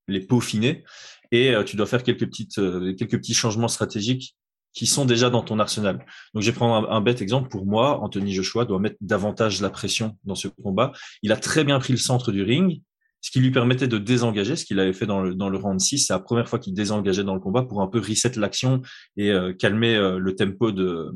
les 0.09 0.21
peaufiner 0.21 0.85
et 1.32 1.54
euh, 1.54 1.64
tu 1.64 1.76
dois 1.76 1.87
faire 1.87 2.02
quelques 2.02 2.26
petites 2.26 2.58
euh, 2.58 2.94
quelques 2.94 3.18
petits 3.18 3.34
changements 3.34 3.68
stratégiques 3.68 4.37
qui 4.72 4.87
sont 4.87 5.04
déjà 5.04 5.30
dans 5.30 5.42
ton 5.42 5.58
arsenal. 5.58 5.99
Donc, 6.32 6.42
je 6.44 6.50
vais 6.50 6.54
prendre 6.54 6.88
un, 6.90 7.00
bête 7.00 7.20
exemple. 7.20 7.49
Pour 7.49 7.66
moi, 7.66 8.00
Anthony 8.02 8.32
Joshua 8.32 8.64
doit 8.64 8.78
mettre 8.78 8.96
davantage 9.00 9.60
la 9.60 9.68
pression 9.68 10.16
dans 10.22 10.37
ce 10.37 10.46
combat. 10.46 10.92
Il 11.22 11.32
a 11.32 11.37
très 11.37 11.64
bien 11.64 11.80
pris 11.80 11.92
le 11.92 11.99
centre 11.99 12.30
du 12.30 12.42
ring 12.42 12.80
ce 13.22 13.30
qui 13.30 13.40
lui 13.40 13.50
permettait 13.50 13.88
de 13.88 13.99
désengager, 13.99 14.56
ce 14.56 14.64
qu'il 14.64 14.80
avait 14.80 14.92
fait 14.92 15.06
dans 15.06 15.22
le, 15.22 15.34
dans 15.34 15.49
le 15.49 15.58
round 15.58 15.80
6. 15.80 16.06
C'est 16.06 16.12
la 16.12 16.20
première 16.20 16.49
fois 16.49 16.58
qu'il 16.58 16.75
désengageait 16.75 17.25
dans 17.25 17.34
le 17.34 17.40
combat 17.40 17.62
pour 17.62 17.82
un 17.82 17.87
peu 17.87 17.99
reset 17.99 18.32
l'action 18.37 18.82
et 19.16 19.30
euh, 19.30 19.52
calmer 19.52 19.94
euh, 19.96 20.18
le 20.18 20.34
tempo 20.34 20.72
de, 20.72 21.12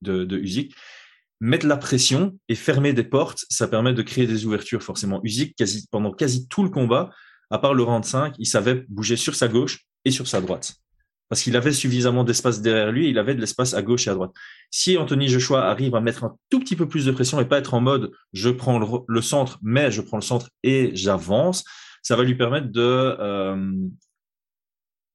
de, 0.00 0.24
de 0.24 0.38
Usyk. 0.38 0.74
Mettre 1.40 1.66
la 1.66 1.76
pression 1.76 2.38
et 2.48 2.54
fermer 2.54 2.92
des 2.92 3.02
portes, 3.02 3.44
ça 3.50 3.66
permet 3.68 3.92
de 3.92 4.02
créer 4.02 4.26
des 4.26 4.46
ouvertures 4.46 4.82
forcément. 4.82 5.20
Usyk, 5.24 5.56
quasi, 5.56 5.86
pendant 5.90 6.12
quasi 6.12 6.48
tout 6.48 6.62
le 6.62 6.70
combat, 6.70 7.10
à 7.52 7.58
part 7.58 7.74
le 7.74 7.84
round 7.84 8.04
5, 8.04 8.34
il 8.38 8.46
savait 8.46 8.84
bouger 8.88 9.16
sur 9.16 9.36
sa 9.36 9.46
gauche 9.46 9.86
et 10.04 10.10
sur 10.10 10.26
sa 10.26 10.40
droite 10.40 10.74
parce 11.32 11.44
qu'il 11.44 11.56
avait 11.56 11.72
suffisamment 11.72 12.24
d'espace 12.24 12.60
derrière 12.60 12.92
lui, 12.92 13.08
il 13.08 13.18
avait 13.18 13.34
de 13.34 13.40
l'espace 13.40 13.72
à 13.72 13.80
gauche 13.80 14.06
et 14.06 14.10
à 14.10 14.12
droite. 14.12 14.32
Si 14.70 14.98
Anthony 14.98 15.28
Joshua 15.28 15.66
arrive 15.66 15.94
à 15.94 16.02
mettre 16.02 16.24
un 16.24 16.36
tout 16.50 16.60
petit 16.60 16.76
peu 16.76 16.86
plus 16.86 17.06
de 17.06 17.10
pression 17.10 17.40
et 17.40 17.46
pas 17.46 17.56
être 17.56 17.72
en 17.72 17.80
mode 17.80 18.12
je 18.34 18.50
prends 18.50 18.78
le, 19.08 19.22
centre, 19.22 19.58
mais 19.62 19.90
je 19.90 20.02
prends 20.02 20.18
le 20.18 20.22
centre 20.22 20.50
et 20.62 20.90
j'avance, 20.94 21.64
ça 22.02 22.16
va 22.16 22.22
lui 22.22 22.34
permettre 22.34 22.66
de 22.66 22.82
euh, 22.82 23.72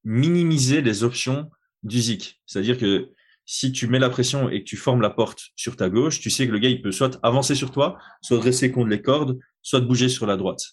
minimiser 0.06 0.82
les 0.82 1.04
options 1.04 1.52
du 1.84 2.02
zik. 2.02 2.42
C'est-à-dire 2.48 2.80
que 2.80 3.12
si 3.46 3.72
tu 3.72 3.86
mets 3.86 4.00
la 4.00 4.10
pression 4.10 4.50
et 4.50 4.64
que 4.64 4.68
tu 4.68 4.76
formes 4.76 5.02
la 5.02 5.12
porte 5.12 5.50
sur 5.56 5.76
ta 5.76 5.88
gauche, 5.88 6.20
tu 6.20 6.32
sais 6.32 6.48
que 6.48 6.52
le 6.52 6.58
gars, 6.58 6.70
il 6.70 6.82
peut 6.82 6.92
soit 6.92 7.20
avancer 7.22 7.54
sur 7.54 7.70
toi, 7.70 8.00
soit 8.24 8.40
dresser 8.40 8.72
contre 8.72 8.90
les 8.90 9.04
cordes, 9.04 9.38
soit 9.62 9.82
bouger 9.82 10.10
sur 10.10 10.26
la 10.26 10.36
droite. 10.36 10.64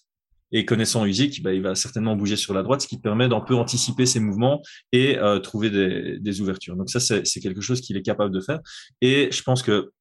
Et 0.51 0.65
connaissant 0.65 1.05
Usyk, 1.05 1.41
bah, 1.41 1.53
il 1.53 1.61
va 1.61 1.75
certainement 1.75 2.15
bouger 2.15 2.35
sur 2.35 2.53
la 2.53 2.63
droite, 2.63 2.81
ce 2.81 2.87
qui 2.87 2.99
permet 2.99 3.27
d'un 3.27 3.41
peu 3.41 3.55
anticiper 3.55 4.05
ses 4.05 4.19
mouvements 4.19 4.61
et 4.91 5.17
euh, 5.17 5.39
trouver 5.39 5.69
des, 5.69 6.19
des, 6.19 6.41
ouvertures. 6.41 6.75
Donc 6.75 6.89
ça, 6.89 6.99
c'est 6.99 7.39
quelque 7.39 7.61
chose 7.61 7.81
qu'il 7.81 7.97
est 7.97 8.03
capable 8.03 8.33
de 8.33 8.39
faire. 8.41 8.59
Et 9.01 9.29
je 9.31 9.41
pense 9.41 9.63
que 9.63 9.91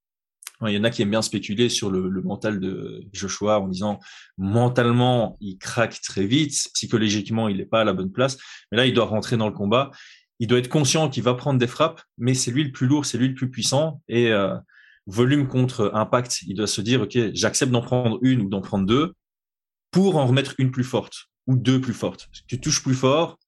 il 0.66 0.72
y 0.72 0.78
en 0.78 0.84
a 0.84 0.90
qui 0.90 1.02
aiment 1.02 1.10
bien 1.10 1.22
spéculer 1.22 1.68
sur 1.68 1.90
le, 1.90 2.08
le, 2.08 2.22
mental 2.22 2.60
de 2.60 3.04
Joshua 3.12 3.60
en 3.60 3.68
disant 3.68 3.98
mentalement 4.38 5.36
il 5.40 5.58
craque 5.58 6.00
très 6.00 6.26
vite, 6.26 6.68
psychologiquement 6.74 7.48
il 7.48 7.56
n'est 7.58 7.66
pas 7.66 7.80
à 7.80 7.84
la 7.84 7.92
bonne 7.92 8.12
place, 8.12 8.38
mais 8.70 8.78
là 8.78 8.86
il 8.86 8.94
doit 8.94 9.04
rentrer 9.04 9.36
dans 9.36 9.48
le 9.48 9.52
combat. 9.52 9.90
Il 10.40 10.48
doit 10.48 10.58
être 10.58 10.68
conscient 10.68 11.08
qu'il 11.08 11.22
va 11.22 11.34
prendre 11.34 11.58
des 11.58 11.66
frappes, 11.66 12.02
mais 12.18 12.34
c'est 12.34 12.50
lui 12.50 12.64
le 12.64 12.72
plus 12.72 12.86
lourd, 12.86 13.06
c'est 13.06 13.18
lui 13.18 13.28
le 13.28 13.34
plus 13.34 13.50
puissant 13.50 14.00
et 14.08 14.32
euh, 14.32 14.54
volume 15.06 15.48
contre 15.48 15.90
impact. 15.94 16.42
Il 16.42 16.54
doit 16.54 16.66
se 16.66 16.80
dire 16.80 17.02
ok, 17.02 17.18
j'accepte 17.34 17.72
d'en 17.72 17.82
prendre 17.82 18.18
une 18.22 18.40
ou 18.42 18.48
d'en 18.48 18.60
prendre 18.60 18.86
deux, 18.86 19.14
pour 19.94 20.16
en 20.16 20.26
remettre 20.26 20.56
une 20.58 20.72
plus 20.72 20.82
forte 20.82 21.28
ou 21.46 21.56
deux 21.56 21.80
plus 21.80 21.94
fortes. 21.94 22.28
Tu 22.48 22.60
touches 22.60 22.82
plus 22.82 22.96
fort, 22.96 23.38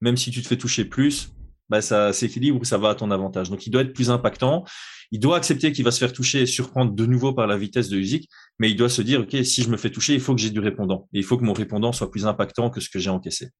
même 0.00 0.16
si 0.16 0.30
tu 0.30 0.40
te 0.40 0.46
fais 0.46 0.56
toucher 0.56 0.84
plus, 0.84 1.32
bah 1.68 1.82
ça 1.82 2.12
s'équilibre, 2.12 2.64
ça 2.64 2.78
va 2.78 2.90
à 2.90 2.94
ton 2.94 3.10
avantage. 3.10 3.50
Donc 3.50 3.66
il 3.66 3.70
doit 3.70 3.82
être 3.82 3.92
plus 3.92 4.08
impactant. 4.08 4.64
Il 5.10 5.18
doit 5.18 5.36
accepter 5.36 5.72
qu'il 5.72 5.84
va 5.84 5.90
se 5.90 5.98
faire 5.98 6.12
toucher 6.12 6.42
et 6.42 6.46
surprendre 6.46 6.92
de 6.92 7.06
nouveau 7.06 7.32
par 7.32 7.48
la 7.48 7.58
vitesse 7.58 7.88
de 7.88 7.96
Usyk, 7.96 8.28
mais 8.60 8.70
il 8.70 8.76
doit 8.76 8.88
se 8.88 9.02
dire 9.02 9.22
ok 9.22 9.36
si 9.44 9.62
je 9.62 9.68
me 9.68 9.76
fais 9.76 9.90
toucher, 9.90 10.14
il 10.14 10.20
faut 10.20 10.32
que 10.32 10.40
j'ai 10.40 10.50
du 10.50 10.60
répondant 10.60 11.08
et 11.12 11.18
il 11.18 11.24
faut 11.24 11.36
que 11.38 11.44
mon 11.44 11.52
répondant 11.52 11.90
soit 11.90 12.08
plus 12.08 12.24
impactant 12.24 12.70
que 12.70 12.78
ce 12.78 12.88
que 12.88 13.00
j'ai 13.00 13.10
encaissé. 13.10 13.50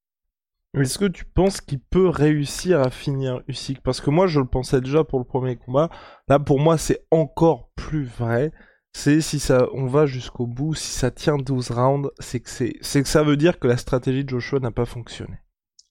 Est-ce 0.74 0.98
que 0.98 1.06
tu 1.06 1.24
penses 1.24 1.60
qu'il 1.60 1.80
peut 1.80 2.08
réussir 2.08 2.80
à 2.80 2.90
finir 2.90 3.42
Usyk? 3.48 3.80
Parce 3.80 4.00
que 4.00 4.10
moi 4.10 4.28
je 4.28 4.38
le 4.38 4.46
pensais 4.46 4.80
déjà 4.80 5.02
pour 5.02 5.18
le 5.18 5.24
premier 5.24 5.56
combat. 5.56 5.90
Là 6.28 6.38
pour 6.38 6.60
moi 6.60 6.78
c'est 6.78 7.04
encore 7.10 7.72
plus 7.74 8.04
vrai 8.04 8.52
c'est 8.96 9.20
si 9.20 9.38
ça, 9.38 9.68
on 9.74 9.86
va 9.86 10.06
jusqu'au 10.06 10.46
bout, 10.46 10.74
si 10.74 10.90
ça 10.90 11.10
tient 11.10 11.36
12 11.36 11.70
rounds, 11.70 12.10
c'est 12.18 12.40
que 12.40 12.48
c'est, 12.48 12.76
c'est 12.80 13.02
que 13.02 13.08
ça 13.08 13.22
veut 13.22 13.36
dire 13.36 13.58
que 13.58 13.68
la 13.68 13.76
stratégie 13.76 14.24
de 14.24 14.30
Joshua 14.30 14.58
n'a 14.58 14.70
pas 14.70 14.86
fonctionné. 14.86 15.34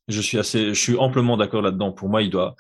Je 0.08 0.20
suis 0.22 0.40
assez, 0.40 0.70
je 0.70 0.82
suis 0.82 0.98
amplement 0.98 1.38
d'accord 1.38 1.62
là-dedans. 1.62 1.92
Pour 1.92 2.10
moi, 2.10 2.24
il 2.24 2.32
doit. 2.32 2.56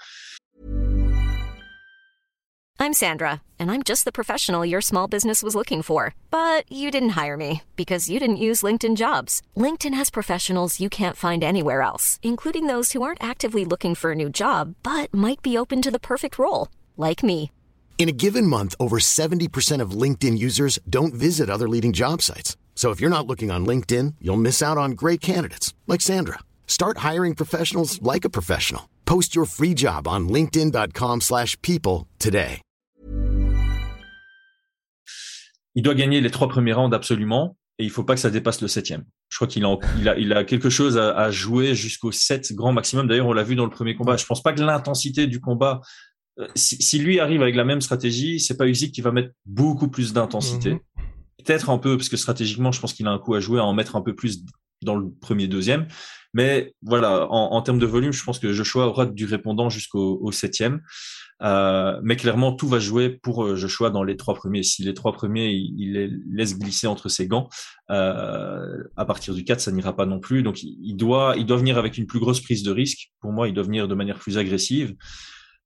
I'm 2.80 2.94
Sandra, 2.94 3.42
and 3.60 3.72
I'm 3.72 3.82
just 3.84 4.06
the 4.06 4.12
professional 4.12 4.64
your 4.64 4.82
small 4.82 5.08
business 5.08 5.42
was 5.42 5.56
looking 5.56 5.82
for. 5.82 6.14
But 6.30 6.72
you 6.72 6.92
didn't 6.92 7.16
hire 7.18 7.38
me 7.38 7.64
because 7.75 8.08
you 8.08 8.20
didn't 8.20 8.38
use 8.38 8.62
LinkedIn 8.62 8.96
Jobs. 8.96 9.42
LinkedIn 9.58 9.96
has 9.96 10.12
professionals 10.12 10.80
you 10.80 10.90
can't 10.90 11.18
find 11.18 11.44
anywhere 11.44 11.82
else, 11.82 12.20
including 12.22 12.68
those 12.68 12.92
who 12.92 13.02
aren't 13.02 13.24
actively 13.24 13.66
looking 13.66 13.96
for 13.96 14.12
a 14.12 14.16
new 14.16 14.30
job 14.30 14.75
but 14.84 15.12
might 15.12 15.42
be 15.42 15.58
open 15.58 15.82
to 15.82 15.92
the 15.92 16.00
perfect 16.00 16.38
role, 16.38 16.68
like 16.98 17.24
me. 17.24 17.50
In 17.98 18.10
a 18.10 18.12
given 18.12 18.46
month, 18.46 18.75
over 18.80 19.00
70% 19.00 19.82
of 19.82 20.02
LinkedIn 20.02 20.38
users 20.38 20.78
don't 20.88 21.14
visit 21.14 21.50
other 21.50 21.68
leading 21.68 21.92
job 21.92 22.22
sites. 22.22 22.56
So 22.75 22.92
if 22.92 23.02
you're 23.02 23.10
not 23.10 23.25
looking 23.25 23.50
on 23.50 23.66
LinkedIn, 23.66 24.16
you'll 24.22 24.38
miss 24.38 24.62
out 24.62 24.78
on 24.78 24.92
great 24.92 25.22
candidates 25.22 25.74
like 25.88 26.02
Sandra. 26.02 26.40
Start 26.68 27.00
hiring 27.00 27.34
professionals 27.36 28.00
like 28.04 28.25
a 28.25 28.30
professional. 28.30 28.90
Post 29.06 29.36
your 29.36 29.46
free 29.48 29.74
job 29.74 30.08
on 30.08 30.28
linkedin.com/people 30.30 32.06
today. 32.20 32.62
Il 35.78 35.84
doit 35.84 35.96
gagner 35.96 36.22
les 36.22 36.32
trois 36.32 36.48
premiers 36.48 36.74
rounds 36.74 36.94
absolument 36.96 37.58
et 37.80 37.84
il 37.84 37.90
faut 37.90 38.04
pas 38.04 38.16
que 38.16 38.22
ça 38.22 38.30
dépasse 38.30 38.62
le 38.62 38.70
septième. 38.70 39.04
Je 39.30 39.38
crois 39.38 39.48
qu'il 39.48 39.66
a, 39.66 39.78
il 40.00 40.08
a, 40.08 40.18
il 40.18 40.34
a 40.34 40.44
quelque 40.46 40.70
chose 40.70 40.98
à, 40.98 41.12
à 41.18 41.32
jouer 41.32 41.75
jusqu'au 41.75 42.12
7 42.12 42.54
grand 42.54 42.72
maximum. 42.72 43.08
D'ailleurs, 43.08 43.28
on 43.28 43.34
l'a 43.34 43.44
vu 43.44 43.56
dans 43.56 43.66
le 43.66 43.72
premier 43.72 43.96
combat. 43.96 44.16
Je 44.16 44.25
pense 44.25 44.42
pas 44.42 44.54
que 44.54 44.62
l'intensité 44.62 45.28
du 45.28 45.42
combat, 45.42 45.82
si, 46.56 46.82
si, 46.82 47.00
lui 47.00 47.20
arrive 47.20 47.42
avec 47.42 47.56
la 47.56 47.63
même 47.63 47.82
stratégie, 47.82 48.39
c'est 48.39 48.58
pas 48.58 48.68
Usyk 48.68 48.94
qui 48.94 49.01
va 49.01 49.12
mettre 49.12 49.32
beaucoup 49.46 49.88
plus 49.88 50.13
d'intensité. 50.13 50.74
Mhm. 50.74 50.80
Peut-être 51.44 51.70
un 51.70 51.77
peu, 51.77 51.98
parce 51.98 52.10
que 52.10 52.18
stratégiquement, 52.18 52.72
je 52.72 52.80
pense 52.80 52.94
qu'il 52.94 53.08
a 53.08 53.12
un 53.12 53.20
coup 53.20 53.36
à 53.36 53.39
jouer 53.39 53.60
à 53.60 53.63
en 53.63 53.74
mettre 53.74 53.96
un 53.96 54.01
peu 54.01 54.15
plus 54.15 54.44
dans 54.82 54.96
le 54.96 55.10
premier, 55.10 55.48
deuxième. 55.48 55.88
Mais 56.34 56.74
voilà, 56.82 57.32
en, 57.32 57.54
en 57.54 57.62
termes 57.62 57.80
de 57.80 57.86
volume, 57.86 58.12
je 58.12 58.24
pense 58.24 58.39
que 58.39 58.51
Joshua 58.51 58.88
aura 58.88 59.06
du 59.06 59.25
répondant 59.25 59.70
jusqu'au 59.70 60.20
au 60.22 60.32
septième. 60.32 60.82
Euh, 61.42 62.00
mais 62.01 62.15
clairement, 62.15 62.54
tout 62.54 62.68
va 62.68 62.80
jouer 62.80 63.10
pour 63.10 63.44
euh, 63.44 63.56
Joshua 63.56 63.89
dans 63.89 64.04
les 64.04 64.15
trois 64.15 64.36
premiers. 64.36 64.63
Si 64.63 64.84
les 64.84 64.94
trois 64.94 65.12
premiers, 65.12 65.50
il, 65.51 65.94
les 65.94 66.10
laisse 66.32 66.58
glisser 66.58 66.88
entre 66.88 67.10
ses 67.10 67.27
gants, 67.27 67.50
euh, 67.92 68.84
à 68.96 69.06
partir 69.06 69.34
du 69.34 69.44
4, 69.44 69.60
ça 69.60 69.72
n'ira 69.72 69.96
pas 69.96 70.06
non 70.06 70.20
plus. 70.20 70.44
Donc, 70.44 70.63
il 70.63 70.96
doit, 70.96 71.36
il 71.38 71.46
doit 71.46 71.58
venir 71.58 71.77
avec 71.77 71.98
une 71.98 72.08
plus 72.08 72.20
grosse 72.20 72.42
prise 72.42 72.63
de 72.63 72.72
risque. 72.72 73.12
Pour 73.20 73.32
moi, 73.32 73.48
il 73.48 73.54
doit 73.54 73.63
venir 73.63 73.88
de 73.88 73.96
manière 73.96 74.20
plus 74.20 74.38
agressive. 74.38 74.96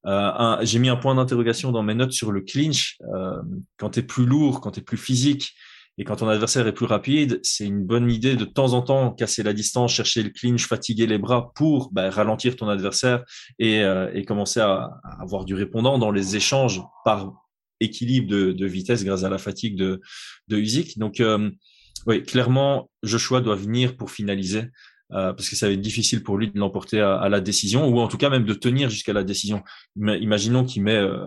Euh, 0.06 0.58
J'ai 0.62 0.80
mis 0.80 0.90
un 0.90 0.96
point 0.96 1.16
d'interrogation 1.16 1.72
dans 1.72 1.84
mes 1.84 1.96
notes 1.96 2.14
sur 2.14 2.32
le 2.32 2.42
clinch. 2.42 2.98
Euh, 3.14 3.42
quand 3.78 3.92
tu 3.92 4.00
es 4.00 4.04
plus 4.04 4.26
lourd, 4.26 4.62
quand 4.62 4.72
tu 4.72 4.80
es 4.80 4.84
plus 4.84 4.98
physique, 4.98 5.54
et 6.00 6.06
quand 6.06 6.16
ton 6.16 6.30
adversaire 6.30 6.66
est 6.66 6.74
plus 6.74 6.86
rapide, 6.86 7.42
c'est 7.44 7.66
une 7.66 7.84
bonne 7.84 8.10
idée 8.10 8.38
de, 8.38 8.46
temps 8.46 8.72
en 8.72 8.82
temps 8.82 9.12
casser 9.12 9.44
la 9.44 9.52
distance, 9.52 9.92
chercher 9.92 10.24
le 10.24 10.30
clinch, 10.30 10.66
fatiguer 10.66 11.08
les 11.08 11.18
bras 11.18 11.52
pour 11.56 11.92
bah, 11.92 12.10
ralentir 12.10 12.56
ton 12.56 12.70
adversaire 12.70 13.26
et, 13.60 13.84
euh, 13.84 14.10
et 14.14 14.24
commencer 14.24 14.62
à, 14.62 14.92
avoir 15.20 15.44
du 15.44 15.56
répondant 15.56 16.00
dans 16.00 16.12
les 16.12 16.38
échanges 16.38 16.82
par 17.04 17.34
équilibre 17.82 18.30
de, 18.30 18.54
de 18.54 18.66
vitesse 18.66 19.04
grâce 19.04 19.26
à 19.26 19.30
la 19.30 19.38
fatigue 19.38 19.76
de, 19.76 20.00
de 20.48 20.58
Usyk. 20.58 20.98
Donc, 21.00 21.20
euh, 21.20 21.52
oui, 22.08 22.24
clairement, 22.24 22.90
Joshua 23.04 23.42
doit 23.42 23.58
venir 23.58 23.98
pour 23.98 24.10
finaliser. 24.10 24.64
Euh, 25.12 25.34
parce 25.34 25.50
que 25.50 25.56
ça 25.56 25.68
va 25.68 25.74
être 25.74 25.82
difficile 25.82 26.22
pour 26.22 26.38
lui 26.38 26.52
de 26.52 26.60
l'emporter 26.60 27.02
à, 27.02 27.16
à, 27.16 27.30
la 27.30 27.42
décision, 27.42 27.88
ou 27.88 28.00
en 28.00 28.08
tout 28.08 28.18
cas 28.18 28.30
même 28.30 28.46
de 28.46 28.54
tenir 28.54 28.92
jusqu'à 28.92 29.14
la 29.14 29.24
décision. 29.24 29.64
Imaginons 29.96 30.64
qu'il 30.64 30.84
met 30.84 30.98
euh, 30.98 31.26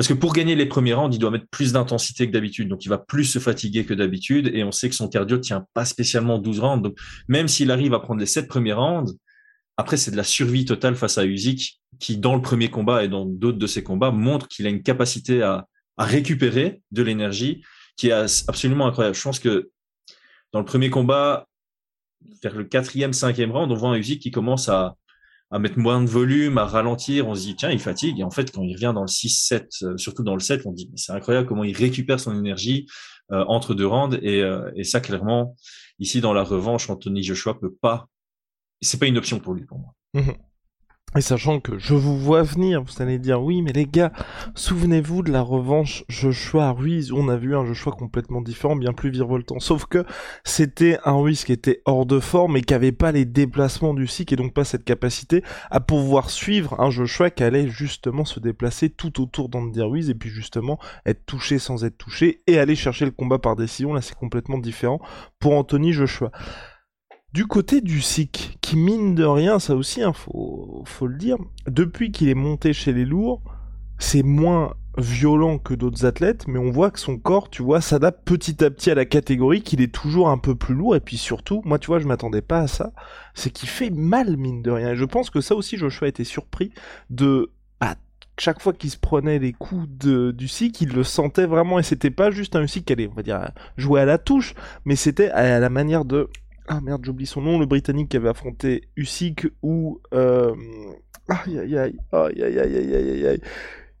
parce 0.00 0.08
que 0.08 0.14
pour 0.14 0.32
gagner 0.32 0.54
les 0.54 0.64
premiers 0.64 0.94
rounds, 0.94 1.14
il 1.14 1.18
doit 1.18 1.30
mettre 1.30 1.44
plus 1.50 1.74
d'intensité 1.74 2.26
que 2.26 2.32
d'habitude. 2.32 2.68
Donc, 2.68 2.86
il 2.86 2.88
va 2.88 2.96
plus 2.96 3.26
se 3.26 3.38
fatiguer 3.38 3.84
que 3.84 3.92
d'habitude. 3.92 4.50
Et 4.54 4.64
on 4.64 4.72
sait 4.72 4.88
que 4.88 4.94
son 4.94 5.08
cardio 5.08 5.36
tient 5.36 5.66
pas 5.74 5.84
spécialement 5.84 6.38
12 6.38 6.58
rounds. 6.60 6.82
Donc, 6.82 6.98
même 7.28 7.48
s'il 7.48 7.70
arrive 7.70 7.92
à 7.92 8.00
prendre 8.00 8.18
les 8.18 8.24
7 8.24 8.48
premiers 8.48 8.72
rounds, 8.72 9.14
après, 9.76 9.98
c'est 9.98 10.10
de 10.10 10.16
la 10.16 10.24
survie 10.24 10.64
totale 10.64 10.96
face 10.96 11.18
à 11.18 11.26
Usyk, 11.26 11.82
qui, 11.98 12.16
dans 12.16 12.34
le 12.34 12.40
premier 12.40 12.70
combat 12.70 13.04
et 13.04 13.08
dans 13.08 13.26
d'autres 13.26 13.58
de 13.58 13.66
ses 13.66 13.82
combats, 13.82 14.10
montre 14.10 14.48
qu'il 14.48 14.66
a 14.66 14.70
une 14.70 14.82
capacité 14.82 15.42
à, 15.42 15.66
à 15.98 16.06
récupérer 16.06 16.80
de 16.92 17.02
l'énergie 17.02 17.62
qui 17.98 18.08
est 18.08 18.12
absolument 18.48 18.86
incroyable. 18.86 19.14
Je 19.14 19.22
pense 19.22 19.38
que 19.38 19.70
dans 20.54 20.60
le 20.60 20.64
premier 20.64 20.88
combat, 20.88 21.46
vers 22.42 22.54
le 22.54 22.64
quatrième, 22.64 23.12
cinquième 23.12 23.52
round, 23.52 23.70
on 23.70 23.74
voit 23.74 23.90
un 23.90 23.96
Usyk 23.96 24.20
qui 24.20 24.30
commence 24.30 24.68
à, 24.68 24.96
à 25.50 25.58
mettre 25.58 25.78
moins 25.78 26.02
de 26.02 26.08
volume, 26.08 26.58
à 26.58 26.64
ralentir, 26.64 27.26
on 27.26 27.34
se 27.34 27.42
dit 27.42 27.56
tiens, 27.56 27.70
il 27.70 27.80
fatigue. 27.80 28.20
Et 28.20 28.24
en 28.24 28.30
fait, 28.30 28.52
quand 28.52 28.62
il 28.62 28.74
revient 28.74 28.92
dans 28.94 29.02
le 29.02 29.08
6-7, 29.08 29.84
euh, 29.84 29.96
surtout 29.96 30.22
dans 30.22 30.34
le 30.34 30.40
7, 30.40 30.62
on 30.64 30.72
dit 30.72 30.90
c'est 30.94 31.12
incroyable 31.12 31.48
comment 31.48 31.64
il 31.64 31.76
récupère 31.76 32.20
son 32.20 32.36
énergie 32.36 32.86
euh, 33.32 33.44
entre 33.48 33.74
deux 33.74 33.86
rounds. 33.86 34.18
Et, 34.22 34.42
euh, 34.42 34.70
et, 34.76 34.84
ça, 34.84 35.00
clairement, 35.00 35.56
ici 35.98 36.20
dans 36.20 36.32
la 36.32 36.44
revanche, 36.44 36.88
Anthony 36.88 37.22
Joshua 37.22 37.58
peut 37.58 37.74
pas. 37.74 38.06
C'est 38.80 38.98
pas 38.98 39.06
une 39.06 39.18
option 39.18 39.40
pour 39.40 39.54
lui 39.54 39.64
pour 39.66 39.78
moi. 39.78 39.94
Mmh 40.14 40.30
et 41.16 41.22
sachant 41.22 41.58
que 41.58 41.76
je 41.76 41.94
vous 41.94 42.16
vois 42.16 42.44
venir, 42.44 42.82
vous 42.82 43.02
allez 43.02 43.18
dire 43.18 43.42
oui, 43.42 43.62
mais 43.62 43.72
les 43.72 43.86
gars, 43.86 44.12
souvenez-vous 44.54 45.22
de 45.22 45.32
la 45.32 45.42
revanche 45.42 46.04
Joshua-Ruiz. 46.08 47.10
On 47.12 47.28
a 47.28 47.36
vu 47.36 47.56
un 47.56 47.64
Joshua 47.64 47.90
complètement 47.90 48.40
différent, 48.40 48.76
bien 48.76 48.92
plus 48.92 49.10
virevoltant. 49.10 49.58
Sauf 49.58 49.86
que 49.86 50.04
c'était 50.44 50.98
un 51.04 51.14
Ruiz 51.14 51.44
qui 51.44 51.52
était 51.52 51.82
hors 51.84 52.06
de 52.06 52.20
forme 52.20 52.56
et 52.56 52.62
qui 52.62 52.74
avait 52.74 52.92
pas 52.92 53.10
les 53.10 53.24
déplacements 53.24 53.92
du 53.92 54.06
SIC 54.06 54.32
et 54.32 54.36
donc 54.36 54.54
pas 54.54 54.62
cette 54.62 54.84
capacité 54.84 55.42
à 55.72 55.80
pouvoir 55.80 56.30
suivre 56.30 56.80
un 56.80 56.90
Joshua 56.90 57.30
qui 57.30 57.42
allait 57.42 57.66
justement 57.66 58.24
se 58.24 58.38
déplacer 58.38 58.88
tout 58.88 59.20
autour 59.20 59.48
d'Andy 59.48 59.82
Ruiz 59.82 60.10
et 60.10 60.14
puis 60.14 60.30
justement 60.30 60.78
être 61.06 61.26
touché 61.26 61.58
sans 61.58 61.84
être 61.84 61.98
touché 61.98 62.42
et 62.46 62.60
aller 62.60 62.76
chercher 62.76 63.04
le 63.04 63.10
combat 63.10 63.40
par 63.40 63.56
décision. 63.56 63.92
Là, 63.94 64.00
c'est 64.00 64.14
complètement 64.14 64.58
différent 64.58 65.00
pour 65.40 65.54
Anthony 65.54 65.92
Joshua. 65.92 66.30
Du 67.32 67.46
côté 67.46 67.80
du 67.80 68.00
SIC, 68.00 68.58
qui 68.60 68.76
mine 68.76 69.14
de 69.14 69.24
rien, 69.24 69.60
ça 69.60 69.76
aussi, 69.76 70.02
hein, 70.02 70.12
faut, 70.12 70.84
le 71.02 71.16
dire, 71.16 71.36
depuis 71.68 72.10
qu'il 72.10 72.28
est 72.28 72.34
monté 72.34 72.72
chez 72.72 72.92
les 72.92 73.04
lourds, 73.04 73.40
c'est 73.98 74.24
moins 74.24 74.74
violent 74.98 75.58
que 75.58 75.74
d'autres 75.74 76.04
athlètes, 76.06 76.48
mais 76.48 76.58
on 76.58 76.72
voit 76.72 76.90
que 76.90 76.98
son 76.98 77.18
corps, 77.18 77.48
tu 77.48 77.62
vois, 77.62 77.80
s'adapte 77.80 78.24
petit 78.24 78.64
à 78.64 78.70
petit 78.70 78.90
à 78.90 78.96
la 78.96 79.04
catégorie, 79.04 79.62
qu'il 79.62 79.80
est 79.80 79.94
toujours 79.94 80.28
un 80.28 80.38
peu 80.38 80.56
plus 80.56 80.74
lourd, 80.74 80.96
et 80.96 81.00
puis 81.00 81.16
surtout, 81.16 81.62
moi, 81.64 81.78
tu 81.78 81.86
vois, 81.86 82.00
je 82.00 82.08
m'attendais 82.08 82.42
pas 82.42 82.62
à 82.62 82.66
ça, 82.66 82.92
c'est 83.34 83.50
qu'il 83.50 83.68
fait 83.68 83.90
mal, 83.90 84.36
mine 84.36 84.60
de 84.60 84.72
rien. 84.72 84.90
Et 84.90 84.96
je 84.96 85.04
pense 85.04 85.30
que 85.30 85.40
ça 85.40 85.54
aussi, 85.54 85.76
Joshua 85.76 86.08
était 86.08 86.24
surpris 86.24 86.72
de, 87.10 87.52
chaque 88.38 88.60
fois 88.60 88.72
qu'il 88.72 88.90
se 88.90 88.96
prenait 88.96 89.38
les 89.38 89.52
coups 89.52 89.86
du 89.86 90.48
SIC, 90.48 90.80
il 90.80 90.94
le 90.94 91.04
sentait 91.04 91.46
vraiment, 91.46 91.78
et 91.78 91.82
c'était 91.82 92.10
pas 92.10 92.30
juste 92.30 92.56
un 92.56 92.66
SIC 92.66 92.86
qui 92.86 92.92
allait, 92.94 93.06
on 93.06 93.14
va 93.14 93.22
dire, 93.22 93.50
jouer 93.76 94.00
à 94.00 94.04
la 94.04 94.18
touche, 94.18 94.54
mais 94.84 94.96
c'était 94.96 95.28
à 95.30 95.60
la 95.60 95.68
manière 95.68 96.04
de, 96.04 96.28
ah 96.72 96.80
merde, 96.80 97.04
j'oublie 97.04 97.26
son 97.26 97.42
nom, 97.42 97.58
le 97.58 97.66
Britannique 97.66 98.10
qui 98.10 98.16
avait 98.16 98.28
affronté 98.28 98.88
Usyk 98.96 99.48
ou 99.60 100.00
euh... 100.14 100.54
aïe 101.28 101.58
aïe 101.58 101.76
aïe 101.76 101.96
aïe 102.12 102.42
aïe 102.44 102.58
aïe 102.58 102.94
aïe 102.94 103.26
aïe 103.26 103.40